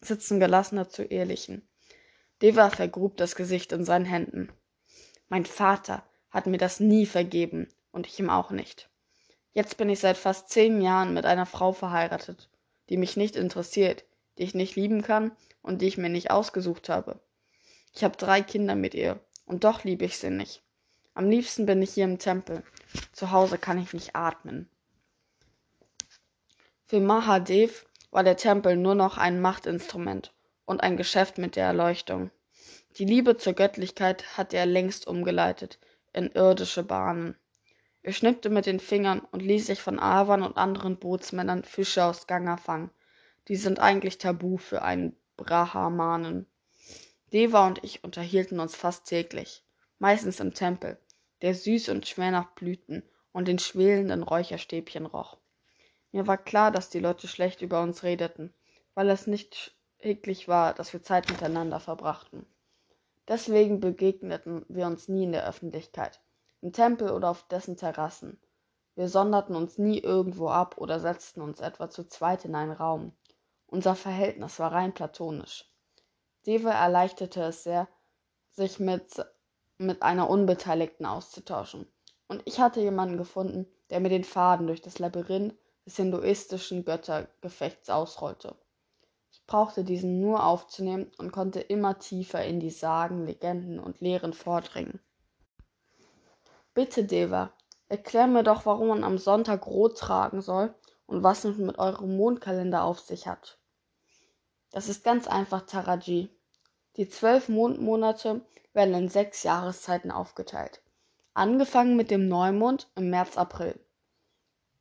Sitzen 0.00 0.38
gelassener 0.38 0.88
zu 0.90 1.02
ehelichen. 1.02 1.66
Deva 2.42 2.68
vergrub 2.68 3.16
das 3.16 3.36
Gesicht 3.36 3.72
in 3.72 3.84
seinen 3.84 4.04
Händen. 4.04 4.52
Mein 5.28 5.46
Vater 5.46 6.04
hat 6.30 6.46
mir 6.46 6.58
das 6.58 6.78
nie 6.78 7.06
vergeben 7.06 7.68
und 7.90 8.06
ich 8.06 8.18
ihm 8.20 8.28
auch 8.28 8.50
nicht. 8.50 8.90
Jetzt 9.52 9.78
bin 9.78 9.88
ich 9.88 10.00
seit 10.00 10.18
fast 10.18 10.50
zehn 10.50 10.82
Jahren 10.82 11.14
mit 11.14 11.24
einer 11.24 11.46
Frau 11.46 11.72
verheiratet, 11.72 12.50
die 12.90 12.96
mich 12.96 13.16
nicht 13.16 13.36
interessiert, 13.36 14.04
die 14.38 14.42
ich 14.42 14.54
nicht 14.54 14.76
lieben 14.76 15.02
kann 15.02 15.32
und 15.62 15.80
die 15.80 15.86
ich 15.86 15.98
mir 15.98 16.08
nicht 16.08 16.30
ausgesucht 16.30 16.88
habe. 16.88 17.20
Ich 17.94 18.02
habe 18.04 18.16
drei 18.16 18.42
Kinder 18.42 18.74
mit 18.74 18.94
ihr 18.94 19.20
und 19.46 19.64
doch 19.64 19.84
liebe 19.84 20.04
ich 20.04 20.18
sie 20.18 20.30
nicht. 20.30 20.62
Am 21.14 21.30
liebsten 21.30 21.66
bin 21.66 21.80
ich 21.80 21.92
hier 21.94 22.04
im 22.04 22.18
Tempel. 22.18 22.62
Zu 23.12 23.30
Hause 23.30 23.58
kann 23.58 23.80
ich 23.80 23.92
nicht 23.92 24.16
atmen. 24.16 24.68
Für 26.86 27.00
Mahadev 27.00 27.86
war 28.10 28.24
der 28.24 28.36
Tempel 28.36 28.76
nur 28.76 28.94
noch 28.94 29.16
ein 29.16 29.40
Machtinstrument 29.40 30.32
und 30.64 30.82
ein 30.82 30.96
Geschäft 30.96 31.38
mit 31.38 31.56
der 31.56 31.66
Erleuchtung. 31.66 32.30
Die 32.96 33.04
Liebe 33.04 33.36
zur 33.36 33.52
Göttlichkeit 33.52 34.36
hatte 34.36 34.56
er 34.56 34.66
längst 34.66 35.06
umgeleitet 35.06 35.78
in 36.12 36.30
irdische 36.32 36.82
Bahnen. 36.82 37.36
Er 38.02 38.12
schnippte 38.12 38.50
mit 38.50 38.66
den 38.66 38.80
Fingern 38.80 39.20
und 39.20 39.40
ließ 39.40 39.66
sich 39.66 39.80
von 39.80 39.98
Avan 39.98 40.42
und 40.42 40.56
anderen 40.56 40.98
Bootsmännern 40.98 41.64
Fische 41.64 42.04
aus 42.04 42.26
Ganga 42.26 42.56
fangen 42.56 42.90
die 43.48 43.56
sind 43.56 43.78
eigentlich 43.78 44.18
tabu 44.18 44.56
für 44.56 44.82
einen 44.82 45.16
Brahmanen. 45.36 46.46
Deva 47.32 47.66
und 47.66 47.82
ich 47.82 48.04
unterhielten 48.04 48.60
uns 48.60 48.76
fast 48.76 49.06
täglich, 49.06 49.64
meistens 49.98 50.40
im 50.40 50.54
Tempel, 50.54 50.98
der 51.42 51.54
süß 51.54 51.88
und 51.88 52.06
schwer 52.06 52.30
nach 52.30 52.52
Blüten 52.52 53.02
und 53.32 53.48
den 53.48 53.58
schwelenden 53.58 54.22
Räucherstäbchen 54.22 55.06
roch. 55.06 55.38
Mir 56.12 56.26
war 56.26 56.38
klar, 56.38 56.70
dass 56.70 56.90
die 56.90 57.00
Leute 57.00 57.26
schlecht 57.26 57.60
über 57.62 57.82
uns 57.82 58.02
redeten, 58.02 58.54
weil 58.94 59.10
es 59.10 59.26
nicht 59.26 59.74
unerträglich 60.04 60.48
war, 60.48 60.74
dass 60.74 60.92
wir 60.92 61.02
Zeit 61.02 61.30
miteinander 61.30 61.80
verbrachten. 61.80 62.44
Deswegen 63.26 63.80
begegneten 63.80 64.66
wir 64.68 64.86
uns 64.86 65.08
nie 65.08 65.24
in 65.24 65.32
der 65.32 65.48
Öffentlichkeit, 65.48 66.20
im 66.60 66.72
Tempel 66.72 67.10
oder 67.10 67.30
auf 67.30 67.48
dessen 67.48 67.78
Terrassen. 67.78 68.38
Wir 68.96 69.08
sonderten 69.08 69.56
uns 69.56 69.78
nie 69.78 69.98
irgendwo 69.98 70.48
ab 70.48 70.76
oder 70.76 71.00
setzten 71.00 71.40
uns 71.40 71.60
etwa 71.60 71.88
zu 71.88 72.06
zweit 72.06 72.44
in 72.44 72.54
einen 72.54 72.72
Raum. 72.72 73.12
Unser 73.74 73.96
Verhältnis 73.96 74.60
war 74.60 74.70
rein 74.70 74.94
platonisch. 74.94 75.68
Deva 76.46 76.70
erleichterte 76.70 77.42
es 77.42 77.64
sehr, 77.64 77.88
sich 78.52 78.78
mit, 78.78 79.20
mit 79.78 80.00
einer 80.00 80.30
Unbeteiligten 80.30 81.04
auszutauschen. 81.04 81.92
Und 82.28 82.42
ich 82.44 82.60
hatte 82.60 82.80
jemanden 82.80 83.16
gefunden, 83.16 83.66
der 83.90 83.98
mir 83.98 84.10
den 84.10 84.22
Faden 84.22 84.68
durch 84.68 84.80
das 84.80 85.00
Labyrinth 85.00 85.56
des 85.84 85.96
hinduistischen 85.96 86.84
Göttergefechts 86.84 87.90
ausrollte. 87.90 88.54
Ich 89.32 89.44
brauchte 89.44 89.82
diesen 89.82 90.20
nur 90.20 90.46
aufzunehmen 90.46 91.10
und 91.18 91.32
konnte 91.32 91.58
immer 91.58 91.98
tiefer 91.98 92.44
in 92.44 92.60
die 92.60 92.70
Sagen, 92.70 93.26
Legenden 93.26 93.80
und 93.80 94.00
Lehren 94.00 94.34
vordringen. 94.34 95.00
Bitte, 96.74 97.02
Deva, 97.02 97.52
Erklär 97.88 98.28
mir 98.28 98.44
doch, 98.44 98.66
warum 98.66 98.86
man 98.86 99.04
am 99.04 99.18
Sonntag 99.18 99.66
rot 99.66 99.98
tragen 99.98 100.40
soll 100.40 100.72
und 101.06 101.24
was 101.24 101.44
es 101.44 101.58
mit 101.58 101.78
eurem 101.78 102.16
Mondkalender 102.16 102.84
auf 102.84 103.00
sich 103.00 103.26
hat. 103.26 103.58
Das 104.74 104.88
ist 104.88 105.04
ganz 105.04 105.28
einfach, 105.28 105.66
Taraji. 105.66 106.36
Die 106.96 107.08
zwölf 107.08 107.48
Mondmonate 107.48 108.44
werden 108.72 108.94
in 108.94 109.08
sechs 109.08 109.44
Jahreszeiten 109.44 110.10
aufgeteilt. 110.10 110.82
Angefangen 111.32 111.94
mit 111.94 112.10
dem 112.10 112.26
Neumond 112.26 112.90
im 112.96 113.08
März, 113.08 113.36
April. 113.36 113.78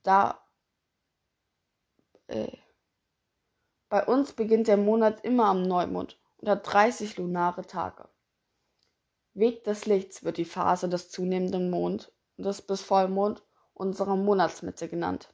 Da. 0.01 0.43
Äh, 2.25 2.57
bei 3.88 4.03
uns 4.03 4.33
beginnt 4.33 4.67
der 4.67 4.77
Monat 4.77 5.23
immer 5.23 5.45
am 5.45 5.62
Neumond 5.62 6.19
und 6.38 6.50
hat 6.50 6.73
30 6.73 7.17
lunare 7.17 7.67
Tage. 7.67 8.09
Weg 9.35 9.63
des 9.63 9.85
Lichts 9.85 10.23
wird 10.23 10.38
die 10.38 10.45
Phase 10.45 10.89
des 10.89 11.12
zunehmenden 11.12 11.69
Mond 11.69 12.12
des 12.38 12.63
bis 12.63 12.81
Vollmond 12.81 13.43
unsere 13.75 14.17
Monatsmitte 14.17 14.89
genannt. 14.89 15.31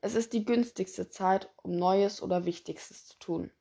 Es 0.00 0.16
ist 0.16 0.32
die 0.32 0.44
günstigste 0.44 1.08
Zeit, 1.08 1.52
um 1.62 1.70
Neues 1.70 2.20
oder 2.20 2.44
Wichtigstes 2.46 3.06
zu 3.06 3.18
tun. 3.20 3.52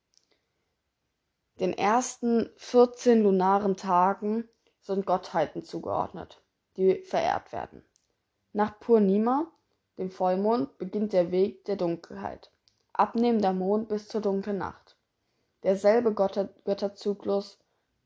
Den 1.62 1.74
ersten 1.74 2.50
14 2.58 3.22
lunaren 3.22 3.78
Tagen 3.78 4.50
sind 4.80 5.06
Gottheiten 5.06 5.64
zugeordnet, 5.64 6.42
die 6.76 7.04
verehrt 7.04 7.52
werden. 7.52 7.84
Nach 8.52 8.80
Purnima, 8.80 9.46
dem 10.00 10.10
Vollmond, 10.10 10.76
beginnt 10.80 11.14
der 11.14 11.30
Weg 11.30 11.64
der 11.66 11.76
Dunkelheit, 11.76 12.50
abnehmender 12.94 13.54
Mond 13.54 13.90
bis 13.90 14.08
zur 14.08 14.22
dunklen 14.22 14.58
Nacht. 14.58 14.98
Derselbe 15.62 16.16
Götter 16.16 16.50
Götterzyklus 16.66 17.60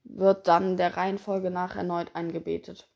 wird 0.03 0.49
dann 0.49 0.75
der 0.75 0.97
Reihenfolge 0.97 1.49
nach 1.49 1.77
erneut 1.77 2.13
eingebetet. 2.13 2.89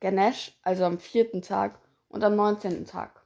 Ganesh, 0.00 0.58
also 0.62 0.86
am 0.86 0.98
vierten 0.98 1.42
Tag 1.42 1.78
und 2.08 2.24
am 2.24 2.36
neunzehnten 2.36 2.86
Tag. 2.86 3.22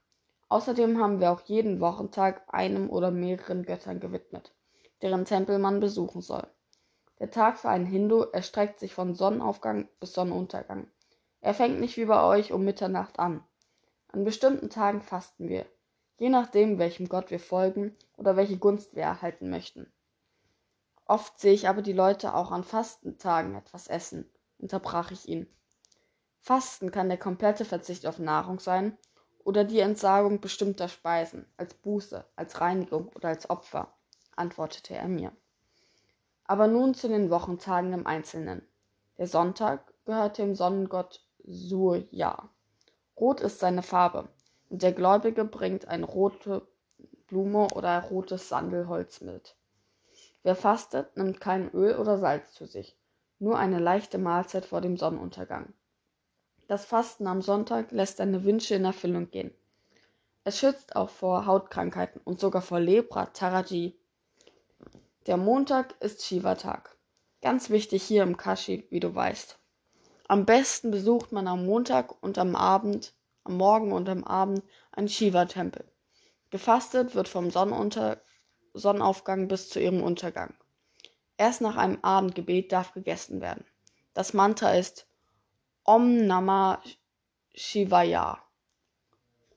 Außerdem 0.48 1.00
haben 1.00 1.20
wir 1.20 1.30
auch 1.30 1.42
jeden 1.42 1.78
Wochentag 1.78 2.42
einem 2.52 2.90
oder 2.90 3.12
mehreren 3.12 3.62
Göttern 3.62 4.00
gewidmet, 4.00 4.55
deren 5.02 5.24
Tempel 5.24 5.58
man 5.58 5.80
besuchen 5.80 6.20
soll. 6.20 6.46
Der 7.18 7.30
Tag 7.30 7.58
für 7.58 7.68
einen 7.68 7.86
Hindu 7.86 8.22
erstreckt 8.32 8.78
sich 8.78 8.94
von 8.94 9.14
Sonnenaufgang 9.14 9.88
bis 10.00 10.12
Sonnenuntergang. 10.12 10.88
Er 11.40 11.54
fängt 11.54 11.80
nicht 11.80 11.96
wie 11.96 12.04
bei 12.04 12.22
euch 12.22 12.52
um 12.52 12.64
Mitternacht 12.64 13.18
an. 13.18 13.42
An 14.08 14.24
bestimmten 14.24 14.70
Tagen 14.70 15.00
fasten 15.00 15.48
wir, 15.48 15.66
je 16.18 16.28
nachdem, 16.28 16.78
welchem 16.78 17.08
Gott 17.08 17.30
wir 17.30 17.40
folgen 17.40 17.96
oder 18.16 18.36
welche 18.36 18.58
Gunst 18.58 18.94
wir 18.94 19.02
erhalten 19.02 19.50
möchten. 19.50 19.92
Oft 21.06 21.38
sehe 21.38 21.52
ich 21.52 21.68
aber 21.68 21.82
die 21.82 21.92
Leute 21.92 22.34
auch 22.34 22.50
an 22.50 22.64
Fastentagen 22.64 23.54
etwas 23.54 23.86
essen, 23.86 24.30
unterbrach 24.58 25.10
ich 25.10 25.28
ihn. 25.28 25.46
Fasten 26.40 26.90
kann 26.90 27.08
der 27.08 27.18
komplette 27.18 27.64
Verzicht 27.64 28.06
auf 28.06 28.18
Nahrung 28.18 28.58
sein 28.58 28.98
oder 29.44 29.64
die 29.64 29.80
Entsagung 29.80 30.40
bestimmter 30.40 30.88
Speisen, 30.88 31.46
als 31.56 31.74
Buße, 31.74 32.24
als 32.34 32.60
Reinigung 32.60 33.08
oder 33.14 33.28
als 33.28 33.48
Opfer, 33.48 33.95
antwortete 34.36 34.94
er 34.94 35.08
mir. 35.08 35.32
Aber 36.44 36.68
nun 36.68 36.94
zu 36.94 37.08
den 37.08 37.30
Wochentagen 37.30 37.92
im 37.92 38.06
Einzelnen. 38.06 38.62
Der 39.18 39.26
Sonntag 39.26 39.92
gehört 40.04 40.38
dem 40.38 40.54
Sonnengott 40.54 41.26
Surya. 41.44 42.48
Rot 43.16 43.40
ist 43.40 43.60
seine 43.60 43.82
Farbe, 43.82 44.28
und 44.68 44.82
der 44.82 44.92
Gläubige 44.92 45.44
bringt 45.44 45.88
eine 45.88 46.06
rote 46.06 46.66
Blume 47.26 47.68
oder 47.74 48.02
rotes 48.04 48.48
Sandelholz 48.48 49.20
mit. 49.20 49.56
Wer 50.42 50.54
fastet, 50.54 51.16
nimmt 51.16 51.40
kein 51.40 51.70
Öl 51.70 51.96
oder 51.96 52.18
Salz 52.18 52.52
zu 52.52 52.66
sich, 52.66 52.96
nur 53.38 53.58
eine 53.58 53.80
leichte 53.80 54.18
Mahlzeit 54.18 54.64
vor 54.64 54.80
dem 54.80 54.96
Sonnenuntergang. 54.96 55.72
Das 56.68 56.84
Fasten 56.84 57.26
am 57.26 57.42
Sonntag 57.42 57.90
lässt 57.92 58.20
deine 58.20 58.44
Wünsche 58.44 58.74
in 58.74 58.84
Erfüllung 58.84 59.30
gehen. 59.30 59.52
Es 60.44 60.58
schützt 60.58 60.94
auch 60.94 61.10
vor 61.10 61.46
Hautkrankheiten 61.46 62.20
und 62.24 62.38
sogar 62.38 62.62
vor 62.62 62.78
Lepra, 62.78 63.26
Taraji. 63.26 63.98
Der 65.26 65.36
Montag 65.36 66.00
ist 66.00 66.24
Shiva-Tag. 66.24 66.96
Ganz 67.42 67.68
wichtig 67.68 68.04
hier 68.04 68.22
im 68.22 68.36
Kashi, 68.36 68.86
wie 68.90 69.00
du 69.00 69.12
weißt. 69.12 69.58
Am 70.28 70.46
besten 70.46 70.92
besucht 70.92 71.32
man 71.32 71.48
am 71.48 71.66
Montag 71.66 72.22
und 72.22 72.38
am 72.38 72.54
Abend, 72.54 73.12
am 73.42 73.56
Morgen 73.56 73.90
und 73.90 74.08
am 74.08 74.22
Abend 74.22 74.62
einen 74.92 75.08
Shiva-Tempel. 75.08 75.84
Gefastet 76.50 77.16
wird 77.16 77.26
vom 77.26 77.50
Sonnenunter 77.50 78.22
Sonnenaufgang 78.72 79.48
bis 79.48 79.68
zu 79.68 79.80
ihrem 79.80 80.00
Untergang. 80.00 80.54
Erst 81.36 81.60
nach 81.60 81.74
einem 81.74 81.98
Abendgebet 82.02 82.70
darf 82.70 82.92
gegessen 82.92 83.40
werden. 83.40 83.64
Das 84.14 84.32
Mantra 84.32 84.74
ist 84.76 85.08
Om 85.82 86.24
Namah 86.28 86.80
Shivaya. 87.52 88.38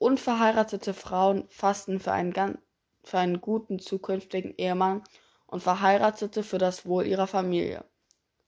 Unverheiratete 0.00 0.94
Frauen 0.94 1.46
fasten 1.48 2.00
für 2.00 2.10
einen, 2.10 2.58
für 3.04 3.18
einen 3.18 3.40
guten 3.40 3.78
zukünftigen 3.78 4.52
Ehemann 4.58 5.04
und 5.50 5.62
Verheiratete 5.62 6.42
für 6.42 6.58
das 6.58 6.86
Wohl 6.86 7.06
ihrer 7.06 7.26
Familie. 7.26 7.84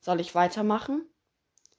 Soll 0.00 0.20
ich 0.20 0.34
weitermachen? 0.34 1.04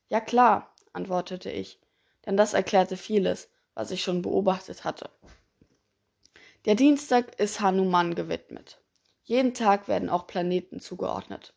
Ja 0.09 0.19
klar, 0.19 0.73
antwortete 0.91 1.49
ich, 1.49 1.79
denn 2.25 2.37
das 2.37 2.53
erklärte 2.53 2.97
vieles, 2.97 3.49
was 3.73 3.91
ich 3.91 4.03
schon 4.03 4.21
beobachtet 4.21 4.83
hatte. 4.83 5.09
Der 6.65 6.75
Dienstag 6.75 7.39
ist 7.39 7.61
Hanuman 7.61 8.15
gewidmet. 8.15 8.79
Jeden 9.23 9.53
Tag 9.53 9.87
werden 9.87 10.09
auch 10.09 10.27
Planeten 10.27 10.79
zugeordnet. 10.79 11.53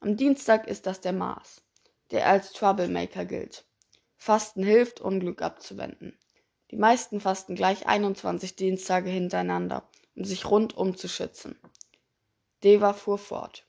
Am 0.00 0.16
Dienstag 0.16 0.66
ist 0.66 0.86
das 0.86 1.00
der 1.00 1.12
Mars, 1.12 1.62
der 2.10 2.26
als 2.26 2.52
Troublemaker 2.52 3.24
gilt. 3.24 3.64
Fasten 4.16 4.62
hilft, 4.62 5.00
Unglück 5.00 5.42
abzuwenden. 5.42 6.18
Die 6.70 6.76
meisten 6.76 7.20
fasten 7.20 7.54
gleich 7.54 7.86
21 7.86 8.56
Dienstage 8.56 9.10
hintereinander, 9.10 9.88
um 10.14 10.24
sich 10.24 10.50
rundum 10.50 10.96
zu 10.96 11.08
schützen. 11.08 11.58
Deva 12.66 12.94
fuhr 12.94 13.16
fort. 13.16 13.64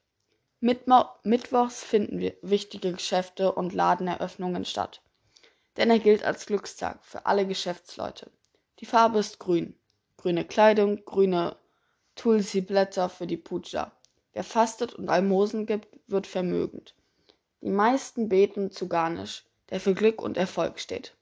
Mittwochs 0.59 1.83
finden 1.83 2.31
wichtige 2.41 2.93
Geschäfte 2.93 3.51
und 3.51 3.75
Ladeneröffnungen 3.75 4.65
statt. 4.65 5.03
Denn 5.75 5.91
er 5.91 5.99
gilt 5.99 6.23
als 6.23 6.47
Glückstag 6.47 7.05
für 7.05 7.27
alle 7.27 7.45
Geschäftsleute. 7.45 8.31
Die 8.79 8.87
Farbe 8.87 9.19
ist 9.19 9.37
grün. 9.37 9.77
Grüne 10.17 10.45
Kleidung, 10.45 11.05
grüne 11.05 11.57
Tulsi-Blätter 12.15 13.07
für 13.07 13.27
die 13.27 13.37
Puja. 13.37 13.91
Wer 14.33 14.43
fastet 14.43 14.95
und 14.95 15.09
Almosen 15.09 15.67
gibt, 15.67 15.89
wird 16.07 16.25
vermögend. 16.25 16.95
Die 17.61 17.69
meisten 17.69 18.29
beten 18.29 18.71
zu 18.71 18.87
Garnisch, 18.87 19.45
der 19.69 19.79
für 19.79 19.93
Glück 19.93 20.23
und 20.23 20.37
Erfolg 20.37 20.79
steht. 20.79 21.15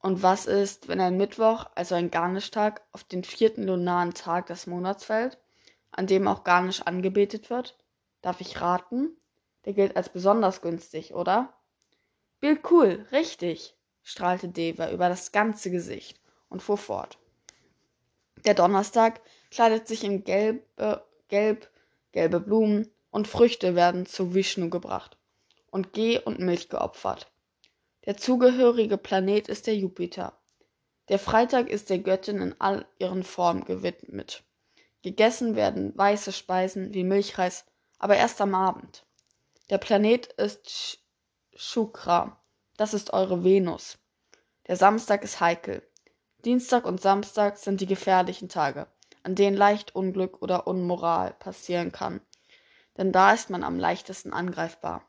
Und 0.00 0.24
was 0.24 0.46
ist, 0.46 0.88
wenn 0.88 1.00
ein 1.00 1.16
Mittwoch, 1.16 1.66
also 1.76 1.94
ein 1.94 2.10
Garnischtag, 2.10 2.82
auf 2.90 3.04
den 3.04 3.22
vierten 3.22 3.62
lunaren 3.62 4.14
Tag 4.14 4.46
des 4.46 4.66
Monats 4.66 5.04
fällt, 5.04 5.38
an 6.00 6.06
dem 6.06 6.26
auch 6.28 6.44
Garnisch 6.44 6.80
angebetet 6.80 7.50
wird? 7.50 7.76
Darf 8.22 8.40
ich 8.40 8.62
raten? 8.62 9.18
Der 9.66 9.74
gilt 9.74 9.96
als 9.96 10.08
besonders 10.08 10.62
günstig, 10.62 11.12
oder? 11.12 11.52
Bill 12.40 12.58
cool, 12.70 13.06
richtig, 13.12 13.76
strahlte 14.02 14.48
Deva 14.48 14.90
über 14.92 15.10
das 15.10 15.30
ganze 15.30 15.70
Gesicht 15.70 16.18
und 16.48 16.62
fuhr 16.62 16.78
fort. 16.78 17.18
Der 18.46 18.54
Donnerstag 18.54 19.20
kleidet 19.50 19.86
sich 19.88 20.02
in 20.02 20.24
gelbe, 20.24 21.04
gelb, 21.28 21.70
gelbe 22.12 22.40
Blumen 22.40 22.90
und 23.10 23.28
Früchte 23.28 23.74
werden 23.74 24.06
zu 24.06 24.32
Vishnu 24.32 24.70
gebracht 24.70 25.18
und 25.70 25.92
Geh 25.92 26.18
und 26.18 26.38
Milch 26.38 26.70
geopfert. 26.70 27.30
Der 28.06 28.16
zugehörige 28.16 28.96
Planet 28.96 29.50
ist 29.50 29.66
der 29.66 29.76
Jupiter. 29.76 30.32
Der 31.10 31.18
Freitag 31.18 31.68
ist 31.68 31.90
der 31.90 31.98
Göttin 31.98 32.40
in 32.40 32.58
all 32.58 32.86
ihren 32.98 33.22
Formen 33.22 33.66
gewidmet. 33.66 34.44
Gegessen 35.02 35.56
werden 35.56 35.96
weiße 35.96 36.32
Speisen 36.32 36.92
wie 36.92 37.04
Milchreis, 37.04 37.64
aber 37.98 38.16
erst 38.16 38.40
am 38.40 38.54
Abend. 38.54 39.04
Der 39.70 39.78
Planet 39.78 40.26
ist 40.26 40.98
Shukra, 41.54 42.40
das 42.76 42.92
ist 42.92 43.12
eure 43.12 43.44
Venus. 43.44 43.98
Der 44.66 44.76
Samstag 44.76 45.22
ist 45.22 45.40
heikel. 45.40 45.82
Dienstag 46.44 46.84
und 46.84 47.00
Samstag 47.00 47.58
sind 47.58 47.80
die 47.80 47.86
gefährlichen 47.86 48.48
Tage, 48.48 48.86
an 49.22 49.34
denen 49.34 49.56
leicht 49.56 49.94
Unglück 49.94 50.42
oder 50.42 50.66
Unmoral 50.66 51.34
passieren 51.34 51.92
kann. 51.92 52.20
Denn 52.96 53.12
da 53.12 53.32
ist 53.32 53.50
man 53.50 53.64
am 53.64 53.78
leichtesten 53.78 54.32
angreifbar, 54.32 55.02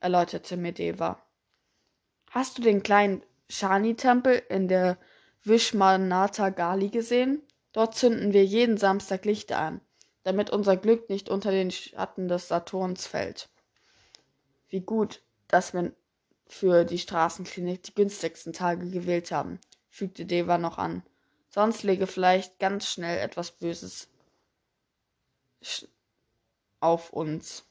erläuterte 0.00 0.56
Medeva. 0.56 1.22
Hast 2.30 2.58
du 2.58 2.62
den 2.62 2.82
kleinen 2.82 3.22
Shani-Tempel 3.48 4.42
in 4.48 4.68
der 4.68 4.98
Vishmanatha 5.44 6.50
Gali 6.50 6.88
gesehen? 6.88 7.42
Dort 7.72 7.94
zünden 7.94 8.32
wir 8.32 8.44
jeden 8.44 8.76
Samstag 8.78 9.24
Lichter 9.24 9.58
an, 9.58 9.80
damit 10.24 10.50
unser 10.50 10.76
Glück 10.76 11.08
nicht 11.08 11.28
unter 11.28 11.50
den 11.50 11.70
Schatten 11.70 12.28
des 12.28 12.48
Saturns 12.48 13.06
fällt. 13.06 13.48
Wie 14.68 14.80
gut, 14.80 15.22
dass 15.48 15.72
wir 15.72 15.92
für 16.46 16.84
die 16.84 16.98
Straßenklinik 16.98 17.82
die 17.82 17.94
günstigsten 17.94 18.52
Tage 18.52 18.88
gewählt 18.90 19.30
haben, 19.30 19.60
fügte 19.88 20.26
Deva 20.26 20.58
noch 20.58 20.78
an. 20.78 21.04
Sonst 21.48 21.82
lege 21.82 22.06
vielleicht 22.06 22.58
ganz 22.58 22.86
schnell 22.88 23.18
etwas 23.18 23.52
Böses 23.52 24.08
auf 26.80 27.12
uns. 27.12 27.66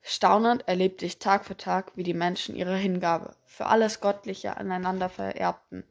Staunend 0.00 0.66
erlebte 0.66 1.04
ich 1.04 1.18
Tag 1.18 1.44
für 1.44 1.56
Tag, 1.56 1.92
wie 1.96 2.02
die 2.02 2.14
Menschen 2.14 2.56
ihre 2.56 2.76
Hingabe 2.76 3.36
für 3.44 3.66
alles 3.66 4.00
Göttliche 4.00 4.56
aneinander 4.56 5.08
vererbten 5.08 5.84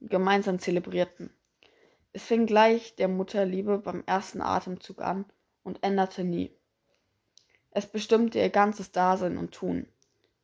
und 0.00 0.10
gemeinsam 0.10 0.58
zelebrierten. 0.58 1.30
Es 2.18 2.24
fing 2.24 2.46
gleich 2.46 2.96
der 2.96 3.06
Mutterliebe 3.06 3.78
beim 3.78 4.02
ersten 4.04 4.42
Atemzug 4.42 5.00
an 5.00 5.24
und 5.62 5.84
änderte 5.84 6.24
nie. 6.24 6.52
Es 7.70 7.86
bestimmte 7.86 8.40
ihr 8.40 8.50
ganzes 8.50 8.90
Dasein 8.90 9.38
und 9.38 9.52
Tun. 9.52 9.86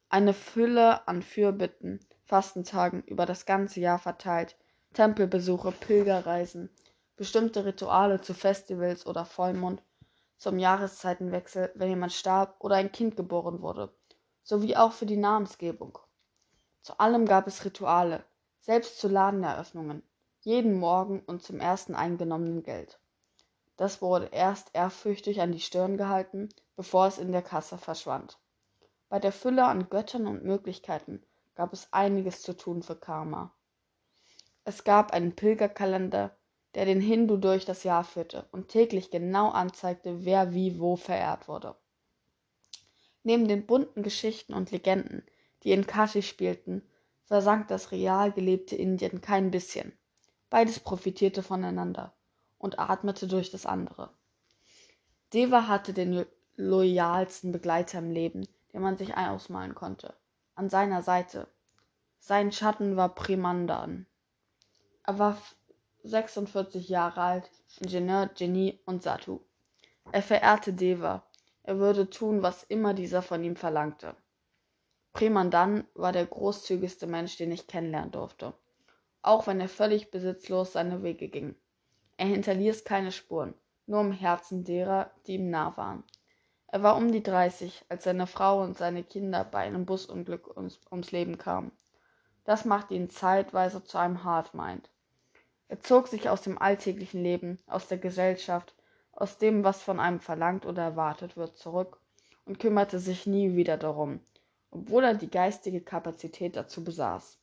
Eine 0.08 0.34
Fülle 0.34 1.08
an 1.08 1.20
Fürbitten, 1.20 1.98
Fastentagen 2.22 3.02
über 3.02 3.26
das 3.26 3.44
ganze 3.44 3.80
Jahr 3.80 3.98
verteilt, 3.98 4.56
Tempelbesuche, 4.92 5.72
Pilgerreisen, 5.72 6.70
bestimmte 7.16 7.64
Rituale 7.64 8.20
zu 8.20 8.34
Festivals 8.34 9.04
oder 9.04 9.24
Vollmond, 9.24 9.82
zum 10.36 10.60
Jahreszeitenwechsel, 10.60 11.72
wenn 11.74 11.88
jemand 11.88 12.12
starb 12.12 12.54
oder 12.60 12.76
ein 12.76 12.92
Kind 12.92 13.16
geboren 13.16 13.62
wurde, 13.62 13.92
sowie 14.44 14.76
auch 14.76 14.92
für 14.92 15.06
die 15.06 15.16
Namensgebung. 15.16 15.98
Zu 16.82 17.00
allem 17.00 17.26
gab 17.26 17.48
es 17.48 17.64
Rituale, 17.64 18.22
selbst 18.60 19.00
zu 19.00 19.08
Ladeneröffnungen, 19.08 20.04
jeden 20.44 20.78
Morgen 20.78 21.20
und 21.20 21.42
zum 21.42 21.58
ersten 21.58 21.94
eingenommenen 21.94 22.62
Geld. 22.62 23.00
Das 23.76 24.02
wurde 24.02 24.26
erst 24.26 24.70
ehrfürchtig 24.74 25.40
an 25.40 25.52
die 25.52 25.60
Stirn 25.60 25.96
gehalten, 25.96 26.50
bevor 26.76 27.06
es 27.06 27.18
in 27.18 27.32
der 27.32 27.42
Kasse 27.42 27.78
verschwand. 27.78 28.38
Bei 29.08 29.18
der 29.18 29.32
Fülle 29.32 29.64
an 29.64 29.88
Göttern 29.88 30.26
und 30.26 30.44
Möglichkeiten 30.44 31.22
gab 31.54 31.72
es 31.72 31.92
einiges 31.92 32.42
zu 32.42 32.56
tun 32.56 32.82
für 32.82 32.94
Karma. 32.94 33.54
Es 34.64 34.84
gab 34.84 35.12
einen 35.12 35.34
Pilgerkalender, 35.34 36.36
der 36.74 36.84
den 36.84 37.00
Hindu 37.00 37.36
durch 37.36 37.64
das 37.64 37.82
Jahr 37.84 38.04
führte 38.04 38.46
und 38.52 38.68
täglich 38.68 39.10
genau 39.10 39.50
anzeigte, 39.50 40.24
wer 40.24 40.52
wie 40.52 40.78
wo 40.78 40.96
verehrt 40.96 41.48
wurde. 41.48 41.74
Neben 43.22 43.48
den 43.48 43.64
bunten 43.64 44.02
Geschichten 44.02 44.52
und 44.52 44.70
Legenden, 44.70 45.24
die 45.62 45.72
in 45.72 45.86
Kashi 45.86 46.22
spielten, 46.22 46.82
versank 47.24 47.68
das 47.68 47.92
real 47.92 48.30
gelebte 48.30 48.76
Indien 48.76 49.22
kein 49.22 49.50
bisschen. 49.50 49.96
Beides 50.54 50.78
profitierte 50.78 51.42
voneinander 51.42 52.14
und 52.58 52.78
atmete 52.78 53.26
durch 53.26 53.50
das 53.50 53.66
andere. 53.66 54.10
Deva 55.32 55.66
hatte 55.66 55.92
den 55.92 56.24
loyalsten 56.54 57.50
Begleiter 57.50 57.98
im 57.98 58.12
Leben, 58.12 58.46
den 58.72 58.80
man 58.80 58.96
sich 58.96 59.16
ausmalen 59.16 59.74
konnte. 59.74 60.14
An 60.54 60.70
seiner 60.70 61.02
Seite. 61.02 61.48
Sein 62.20 62.52
Schatten 62.52 62.94
war 62.94 63.16
Primandan. 63.16 64.06
Er 65.02 65.18
war 65.18 65.38
46 66.04 66.88
Jahre 66.88 67.20
alt, 67.20 67.50
Ingenieur, 67.80 68.30
Genie 68.32 68.78
und 68.86 69.02
Satu. 69.02 69.40
Er 70.12 70.22
verehrte 70.22 70.72
Deva. 70.72 71.26
Er 71.64 71.80
würde 71.80 72.08
tun, 72.08 72.44
was 72.44 72.62
immer 72.62 72.94
dieser 72.94 73.22
von 73.22 73.42
ihm 73.42 73.56
verlangte. 73.56 74.14
Primandan 75.14 75.84
war 75.94 76.12
der 76.12 76.26
großzügigste 76.26 77.08
Mensch, 77.08 77.38
den 77.38 77.50
ich 77.50 77.66
kennenlernen 77.66 78.12
durfte, 78.12 78.54
auch 79.24 79.46
wenn 79.46 79.60
er 79.60 79.68
völlig 79.68 80.10
besitzlos 80.10 80.72
seine 80.72 81.02
Wege 81.02 81.28
ging. 81.28 81.54
Er 82.16 82.26
hinterließ 82.26 82.84
keine 82.84 83.10
Spuren, 83.10 83.54
nur 83.86 84.00
im 84.00 84.12
Herzen 84.12 84.64
derer, 84.64 85.10
die 85.26 85.34
ihm 85.34 85.50
nah 85.50 85.76
waren. 85.76 86.04
Er 86.66 86.82
war 86.82 86.96
um 86.96 87.10
die 87.12 87.22
dreißig, 87.22 87.84
als 87.88 88.04
seine 88.04 88.26
Frau 88.26 88.62
und 88.62 88.76
seine 88.76 89.02
Kinder 89.02 89.44
bei 89.44 89.60
einem 89.60 89.86
Busunglück 89.86 90.56
ums, 90.56 90.80
ums 90.90 91.12
Leben 91.12 91.38
kamen. 91.38 91.72
Das 92.44 92.64
machte 92.64 92.94
ihn 92.94 93.10
zeitweise 93.10 93.82
zu 93.84 93.96
einem 93.96 94.24
Hardmind. 94.24 94.90
Er 95.68 95.80
zog 95.80 96.08
sich 96.08 96.28
aus 96.28 96.42
dem 96.42 96.58
alltäglichen 96.58 97.22
Leben, 97.22 97.58
aus 97.66 97.88
der 97.88 97.98
Gesellschaft, 97.98 98.74
aus 99.12 99.38
dem, 99.38 99.64
was 99.64 99.82
von 99.82 100.00
einem 100.00 100.20
verlangt 100.20 100.66
oder 100.66 100.82
erwartet 100.82 101.36
wird, 101.36 101.56
zurück 101.56 102.00
und 102.44 102.58
kümmerte 102.58 102.98
sich 102.98 103.26
nie 103.26 103.56
wieder 103.56 103.78
darum, 103.78 104.20
obwohl 104.70 105.04
er 105.04 105.14
die 105.14 105.30
geistige 105.30 105.80
Kapazität 105.80 106.56
dazu 106.56 106.84
besaß. 106.84 107.38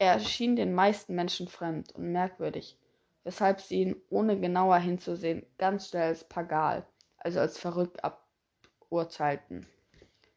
Er 0.00 0.14
erschien 0.14 0.56
den 0.56 0.72
meisten 0.72 1.14
Menschen 1.14 1.46
fremd 1.46 1.94
und 1.94 2.10
merkwürdig, 2.10 2.78
weshalb 3.22 3.60
sie 3.60 3.82
ihn, 3.82 4.02
ohne 4.08 4.40
genauer 4.40 4.78
hinzusehen, 4.78 5.44
ganz 5.58 5.90
schnell 5.90 6.04
als 6.04 6.24
Pagal, 6.24 6.86
also 7.18 7.38
als 7.38 7.58
verrückt 7.58 8.02
aburteilten. 8.02 9.66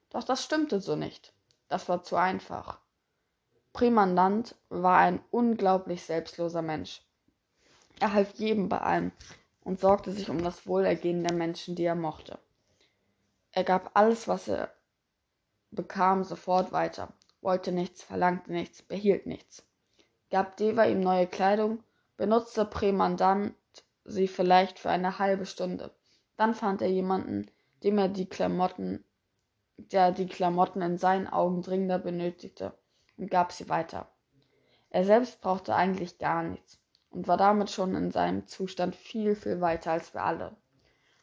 Doch 0.10 0.26
das 0.26 0.44
stimmte 0.44 0.82
so 0.82 0.98
nicht. 0.98 1.32
Das 1.70 1.88
war 1.88 2.04
zu 2.04 2.18
einfach. 2.18 2.82
Primandant 3.72 4.54
war 4.68 4.98
ein 4.98 5.24
unglaublich 5.32 6.04
selbstloser 6.04 6.62
Mensch. 6.62 7.02
Er 8.02 8.12
half 8.12 8.34
jedem 8.34 8.68
bei 8.68 8.82
allem 8.82 9.14
und 9.62 9.80
sorgte 9.80 10.12
sich 10.12 10.30
um 10.30 10.44
das 10.44 10.68
Wohlergehen 10.68 11.24
der 11.24 11.38
Menschen, 11.38 11.78
die 11.78 11.86
er 11.86 11.96
mochte. 11.96 12.38
Er 13.54 13.64
gab 13.64 13.92
alles, 13.94 14.28
was 14.28 14.50
er 14.50 14.74
bekam, 15.72 16.26
sofort 16.26 16.74
weiter, 16.74 17.14
wollte 17.44 17.72
nichts, 17.72 18.04
verlangte 18.04 18.52
nichts, 18.52 18.82
behielt 18.82 19.26
nichts. 19.26 19.66
Gab 20.32 20.58
Deva 20.58 20.86
ihm 20.86 21.02
neue 21.02 21.28
Kleidung, 21.28 21.84
benutzte 22.18 22.66
Prämandant 22.66 23.54
sie 24.06 24.28
vielleicht 24.28 24.80
für 24.80 24.90
eine 24.90 25.20
halbe 25.20 25.46
Stunde. 25.46 25.92
Dann 26.38 26.56
fand 26.56 26.82
er 26.82 26.90
jemanden, 26.90 27.50
dem 27.84 27.98
er 27.98 28.08
die 28.08 28.28
Klamotten, 28.28 29.04
der 29.78 30.12
die 30.12 30.28
Klamotten 30.28 30.82
in 30.82 30.98
seinen 30.98 31.28
Augen 31.28 31.62
dringender 31.62 32.00
benötigte, 32.00 32.74
und 33.18 33.30
gab 33.30 33.52
sie 33.52 33.70
weiter. 33.70 34.08
Er 34.90 35.06
selbst 35.06 35.42
brauchte 35.42 35.76
eigentlich 35.76 36.18
gar 36.18 36.44
nichts 36.44 36.80
und 37.10 37.28
war 37.28 37.38
damit 37.38 37.70
schon 37.70 37.96
in 37.96 38.12
seinem 38.12 38.48
Zustand 38.48 38.96
viel, 38.96 39.36
viel 39.36 39.62
weiter 39.62 39.92
als 39.92 40.14
wir 40.14 40.24
alle. 40.24 40.56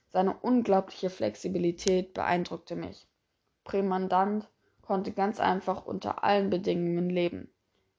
Seine 0.08 0.36
unglaubliche 0.36 1.10
Flexibilität 1.10 2.14
beeindruckte 2.14 2.76
mich. 2.76 3.06
Prämandant 3.64 4.48
konnte 4.90 5.12
ganz 5.12 5.38
einfach 5.38 5.86
unter 5.86 6.24
allen 6.24 6.50
Bedingungen 6.50 7.10
leben. 7.10 7.48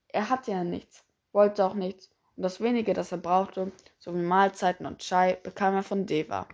Er 0.09 0.29
hatte 0.29 0.51
ja 0.51 0.65
nichts, 0.65 1.05
wollte 1.31 1.63
auch 1.63 1.73
nichts 1.73 2.09
und 2.35 2.43
das 2.43 2.59
wenige, 2.59 2.93
das 2.93 3.13
er 3.13 3.17
brauchte, 3.17 3.71
sowie 3.97 4.21
Mahlzeiten 4.21 4.85
und 4.85 4.99
Chai, 4.99 5.37
bekam 5.41 5.73
er 5.73 5.83
von 5.83 6.05
Deva. 6.05 6.49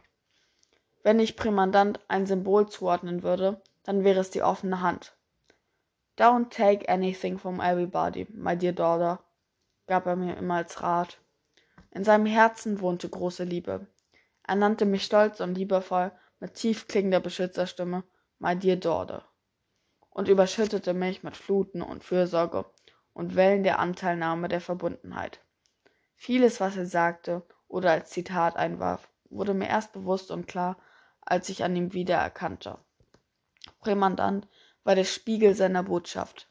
Wenn 1.01 1.19
ich 1.19 1.37
Primandant 1.37 1.99
ein 2.07 2.27
Symbol 2.27 2.69
zuordnen 2.69 3.23
würde, 3.23 3.63
dann 3.81 4.03
wäre 4.03 4.19
es 4.19 4.29
die 4.29 4.43
offene 4.43 4.81
Hand. 4.81 5.17
Don't 6.19 6.51
take 6.51 6.87
anything 6.87 7.39
from 7.39 7.59
everybody, 7.59 8.27
my 8.29 8.55
dear 8.55 8.73
daughter, 8.73 9.19
gab 9.87 10.05
er 10.05 10.17
mir 10.17 10.37
immer 10.37 10.57
als 10.57 10.83
Rat. 10.83 11.17
In 11.89 12.03
seinem 12.03 12.27
Herzen 12.27 12.79
wohnte 12.79 13.09
große 13.09 13.43
Liebe. 13.43 13.87
Er 14.43 14.55
nannte 14.55 14.85
mich 14.85 15.03
stolz 15.03 15.39
und 15.39 15.55
liebevoll 15.55 16.11
mit 16.39 16.53
tief 16.53 16.87
klingender 16.87 17.21
Beschützerstimme, 17.21 18.03
my 18.37 18.55
dear 18.55 18.75
daughter, 18.75 19.26
und 20.17 20.27
überschüttete 20.27 20.95
mich 20.95 21.21
mit 21.21 21.37
Fluten 21.37 21.83
und 21.83 22.03
Fürsorge 22.03 22.65
und 23.13 23.35
Wellen 23.35 23.61
der 23.61 23.77
Anteilnahme 23.77 24.47
der 24.47 24.61
Verbundenheit. 24.61 25.41
Vieles, 26.15 26.59
was 26.59 26.75
er 26.75 26.87
sagte 26.87 27.43
oder 27.67 27.91
als 27.91 28.09
Zitat 28.09 28.55
einwarf, 28.55 29.07
wurde 29.29 29.53
mir 29.53 29.67
erst 29.67 29.93
bewusst 29.93 30.31
und 30.31 30.47
klar, 30.47 30.75
als 31.21 31.49
ich 31.49 31.63
an 31.63 31.75
ihm 31.75 31.93
wiedererkannte. 31.93 32.79
Prämandant 33.79 34.47
war 34.83 34.95
der 34.95 35.03
Spiegel 35.03 35.53
seiner 35.53 35.83
Botschaft, 35.83 36.49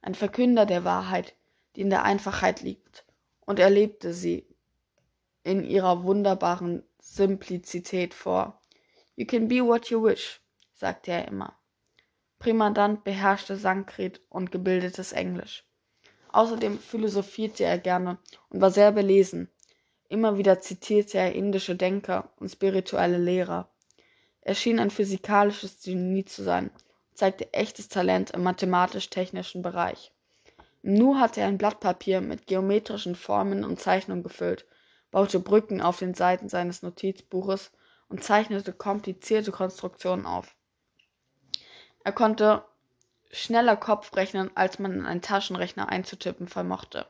ein 0.00 0.14
Verkünder 0.14 0.64
der 0.64 0.84
Wahrheit, 0.84 1.34
die 1.74 1.80
in 1.80 1.90
der 1.90 2.04
Einfachheit 2.04 2.60
liegt, 2.60 3.04
und 3.40 3.58
er 3.58 3.68
lebte 3.68 4.14
sie 4.14 4.46
in 5.42 5.64
ihrer 5.64 6.04
wunderbaren 6.04 6.84
Simplizität 7.00 8.14
vor. 8.14 8.62
You 9.16 9.26
can 9.26 9.48
be 9.48 9.56
what 9.56 9.90
you 9.90 10.04
wish, 10.04 10.40
sagte 10.72 11.10
er 11.10 11.26
immer. 11.26 11.58
Primadant 12.38 13.02
beherrschte 13.02 13.56
Sanskrit 13.56 14.20
und 14.28 14.52
gebildetes 14.52 15.12
Englisch. 15.12 15.64
Außerdem 16.30 16.78
philosophierte 16.78 17.64
er 17.64 17.78
gerne 17.78 18.18
und 18.48 18.60
war 18.60 18.70
sehr 18.70 18.92
belesen. 18.92 19.50
Immer 20.08 20.38
wieder 20.38 20.60
zitierte 20.60 21.18
er 21.18 21.34
indische 21.34 21.74
Denker 21.74 22.30
und 22.36 22.48
spirituelle 22.48 23.18
Lehrer. 23.18 23.68
Er 24.40 24.54
schien 24.54 24.78
ein 24.78 24.90
physikalisches 24.90 25.82
Genie 25.82 26.24
zu 26.24 26.44
sein, 26.44 26.70
zeigte 27.12 27.52
echtes 27.52 27.88
Talent 27.88 28.30
im 28.30 28.44
mathematisch-technischen 28.44 29.62
Bereich. 29.62 30.12
Im 30.82 30.94
Nu 30.94 31.18
hatte 31.18 31.40
er 31.40 31.48
ein 31.48 31.58
Blatt 31.58 31.80
Papier 31.80 32.20
mit 32.20 32.46
geometrischen 32.46 33.16
Formen 33.16 33.64
und 33.64 33.80
Zeichnungen 33.80 34.22
gefüllt, 34.22 34.64
baute 35.10 35.40
Brücken 35.40 35.80
auf 35.80 35.98
den 35.98 36.14
Seiten 36.14 36.48
seines 36.48 36.82
Notizbuches 36.82 37.72
und 38.08 38.22
zeichnete 38.22 38.72
komplizierte 38.72 39.50
Konstruktionen 39.50 40.24
auf. 40.24 40.54
Er 42.08 42.12
konnte 42.12 42.64
schneller 43.30 43.76
Kopf 43.76 44.16
rechnen, 44.16 44.50
als 44.54 44.78
man 44.78 44.94
in 44.94 45.04
einen 45.04 45.20
Taschenrechner 45.20 45.90
einzutippen 45.90 46.48
vermochte. 46.48 47.06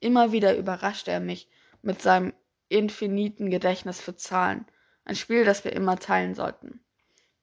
Immer 0.00 0.32
wieder 0.32 0.56
überraschte 0.56 1.10
er 1.10 1.20
mich 1.20 1.50
mit 1.82 2.00
seinem 2.00 2.32
infiniten 2.70 3.50
Gedächtnis 3.50 4.00
für 4.00 4.16
Zahlen, 4.16 4.64
ein 5.04 5.16
Spiel, 5.16 5.44
das 5.44 5.64
wir 5.64 5.74
immer 5.74 5.98
teilen 5.98 6.34
sollten. 6.34 6.80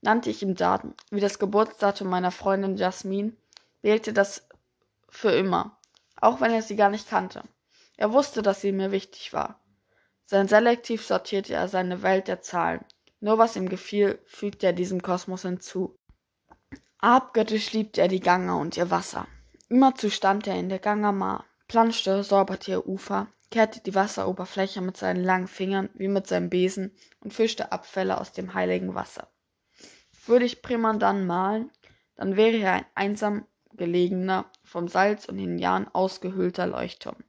Nannte 0.02 0.32
ich 0.32 0.41
ihm 0.41 0.56
Daten, 0.56 0.95
wie 1.12 1.19
das 1.19 1.38
Geburtsdatum 1.38 2.08
meiner 2.08 2.32
Freundin 2.32 2.75
Jasmin, 2.75 3.38
wählte 3.84 4.12
das 4.12 4.47
für 5.10 5.30
immer, 5.30 5.78
auch 6.15 6.41
wenn 6.41 6.52
er 6.52 6.63
sie 6.63 6.75
gar 6.75 6.89
nicht 6.89 7.08
kannte. 7.08 7.43
Er 7.97 8.13
wusste, 8.13 8.41
dass 8.41 8.62
sie 8.62 8.71
mir 8.71 8.91
wichtig 8.91 9.32
war. 9.32 9.60
Sein 10.25 10.47
selektiv 10.47 11.06
sortierte 11.06 11.54
er 11.54 11.67
seine 11.67 12.02
Welt 12.02 12.28
der 12.28 12.41
Zahlen. 12.41 12.84
Nur 13.19 13.38
was 13.38 13.56
ihm 13.56 13.69
gefiel, 13.69 14.17
fügte 14.25 14.65
er 14.65 14.73
diesem 14.73 15.04
Kosmos 15.04 15.43
hinzu. 15.43 15.99
Abgöttisch 17.02 17.72
liebte 17.72 18.02
er 18.02 18.10
die 18.10 18.20
Ganga 18.20 18.56
und 18.56 18.76
ihr 18.76 18.92
Wasser. 18.92 19.26
Immerzu 19.70 20.10
stand 20.10 20.48
er 20.48 20.60
in 20.60 20.68
der 20.68 20.80
Ganga 20.80 21.14
Mar, 21.14 21.46
planschte, 21.70 22.24
säuberte 22.24 22.72
ihr 22.72 22.88
Ufer, 22.88 23.28
kehrte 23.52 23.80
die 23.80 23.96
Wasseroberfläche 23.96 24.82
mit 24.82 24.98
seinen 24.98 25.24
langen 25.24 25.48
Fingern 25.48 25.90
wie 25.94 26.10
mit 26.10 26.28
seinem 26.28 26.50
Besen 26.50 26.94
und 27.22 27.34
fischte 27.34 27.72
Abfälle 27.72 28.20
aus 28.20 28.34
dem 28.34 28.54
heiligen 28.54 28.96
Wasser. 28.96 29.32
Würde 30.26 30.44
ich 30.44 30.62
Primandan 30.62 31.26
malen, 31.26 31.72
dann 32.16 32.36
wäre 32.36 32.58
er 32.58 32.74
ein 32.74 32.86
einsam 32.96 33.48
gelegener, 33.72 34.52
vom 34.66 34.90
Salz 34.90 35.24
und 35.24 35.38
den 35.38 35.58
Jahren 35.58 35.88
ausgehöhlter 35.88 36.68
Leuchtturm, 36.68 37.24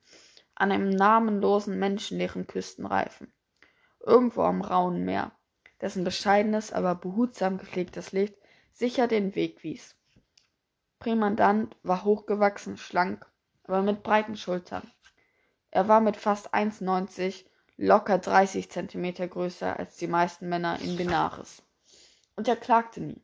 an 0.56 0.72
einem 0.72 0.90
namenlosen, 0.90 1.78
menschenleeren 1.78 2.48
Küstenreifen, 2.48 3.33
irgendwo 4.04 4.42
am 4.42 4.62
rauen 4.62 5.04
Meer, 5.04 5.30
dessen 5.80 6.02
bescheidenes, 6.02 6.72
aber 6.72 6.96
behutsam 6.96 7.56
gepflegtes 7.56 8.11
Licht 8.11 8.35
sicher 8.72 9.09
den 9.09 9.35
Weg 9.35 9.62
wies. 9.62 9.96
Primandant 10.98 11.76
war 11.83 12.04
hochgewachsen, 12.04 12.76
schlank, 12.76 13.26
aber 13.64 13.83
mit 13.83 14.02
breiten 14.02 14.37
Schultern. 14.37 14.90
Er 15.70 15.88
war 15.88 16.00
mit 16.00 16.16
fast 16.16 16.52
1,90 16.52 17.44
locker 17.76 18.18
30 18.18 18.70
Zentimeter 18.70 19.26
größer 19.26 19.78
als 19.78 19.96
die 19.96 20.06
meisten 20.06 20.48
Männer 20.48 20.78
in 20.80 20.96
Benares. 20.96 21.62
Und 22.37 22.48
er 22.48 22.56
klagte 22.56 23.00
nie. 23.00 23.22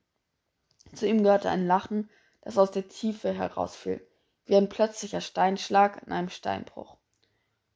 Zu 0.94 1.06
ihm 1.06 1.22
gehörte 1.22 1.50
ein 1.50 1.66
Lachen, 1.66 2.08
das 2.40 2.56
aus 2.56 2.70
der 2.70 2.88
Tiefe 2.88 3.32
herausfiel, 3.32 4.06
wie 4.46 4.56
ein 4.56 4.68
plötzlicher 4.68 5.20
Steinschlag 5.20 6.02
in 6.06 6.12
einem 6.12 6.28
Steinbruch. 6.28 6.96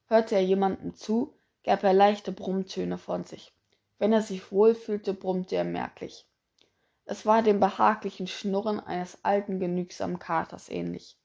Hörte 0.06 0.36
er 0.36 0.42
jemandem 0.42 0.94
zu, 0.94 1.34
gab 1.64 1.82
er 1.82 1.92
leichte 1.92 2.32
Brummtöne 2.32 2.96
von 2.96 3.24
sich. 3.24 3.52
Wenn 3.98 4.12
er 4.12 4.22
sich 4.22 4.50
wohlfühlte, 4.50 5.12
brummte 5.12 5.56
er 5.56 5.64
merklich. 5.64 6.26
Es 7.10 7.26
war 7.26 7.42
dem 7.42 7.58
behaglichen 7.58 8.28
Schnurren 8.28 8.78
eines 8.78 9.24
alten, 9.24 9.58
genügsamen 9.58 10.20
Katers 10.20 10.68
ähnlich. 10.68 11.18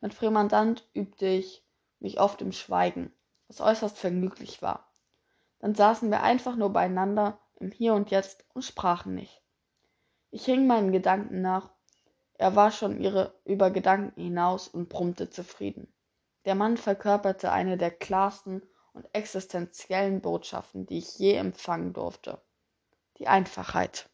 Mit 0.00 0.14
Fremandant 0.14 0.88
übte 0.94 1.26
ich 1.26 1.62
mich 2.00 2.18
oft 2.18 2.40
im 2.40 2.52
Schweigen, 2.52 3.12
was 3.46 3.60
äußerst 3.60 3.98
vergnüglich 3.98 4.62
war. 4.62 4.90
Dann 5.58 5.74
saßen 5.74 6.10
wir 6.10 6.22
einfach 6.22 6.56
nur 6.56 6.72
beieinander 6.72 7.38
im 7.60 7.70
Hier 7.70 7.92
und 7.92 8.10
Jetzt 8.10 8.46
und 8.54 8.62
sprachen 8.62 9.14
nicht. 9.14 9.42
Ich 10.30 10.46
hing 10.46 10.66
meinen 10.66 10.90
Gedanken 10.90 11.42
nach. 11.42 11.68
Er 12.38 12.56
war 12.56 12.70
schon 12.70 12.98
ihre, 12.98 13.38
über 13.44 13.70
Gedanken 13.70 14.18
hinaus 14.18 14.68
und 14.68 14.88
brummte 14.88 15.28
zufrieden. 15.28 15.92
Der 16.46 16.54
Mann 16.54 16.78
verkörperte 16.78 17.52
eine 17.52 17.76
der 17.76 17.90
klarsten 17.90 18.62
und 18.94 19.06
existenziellen 19.12 20.22
Botschaften, 20.22 20.86
die 20.86 20.96
ich 20.96 21.18
je 21.18 21.34
empfangen 21.34 21.92
durfte. 21.92 22.40
Die 23.18 23.28
Einfachheit. 23.28 24.08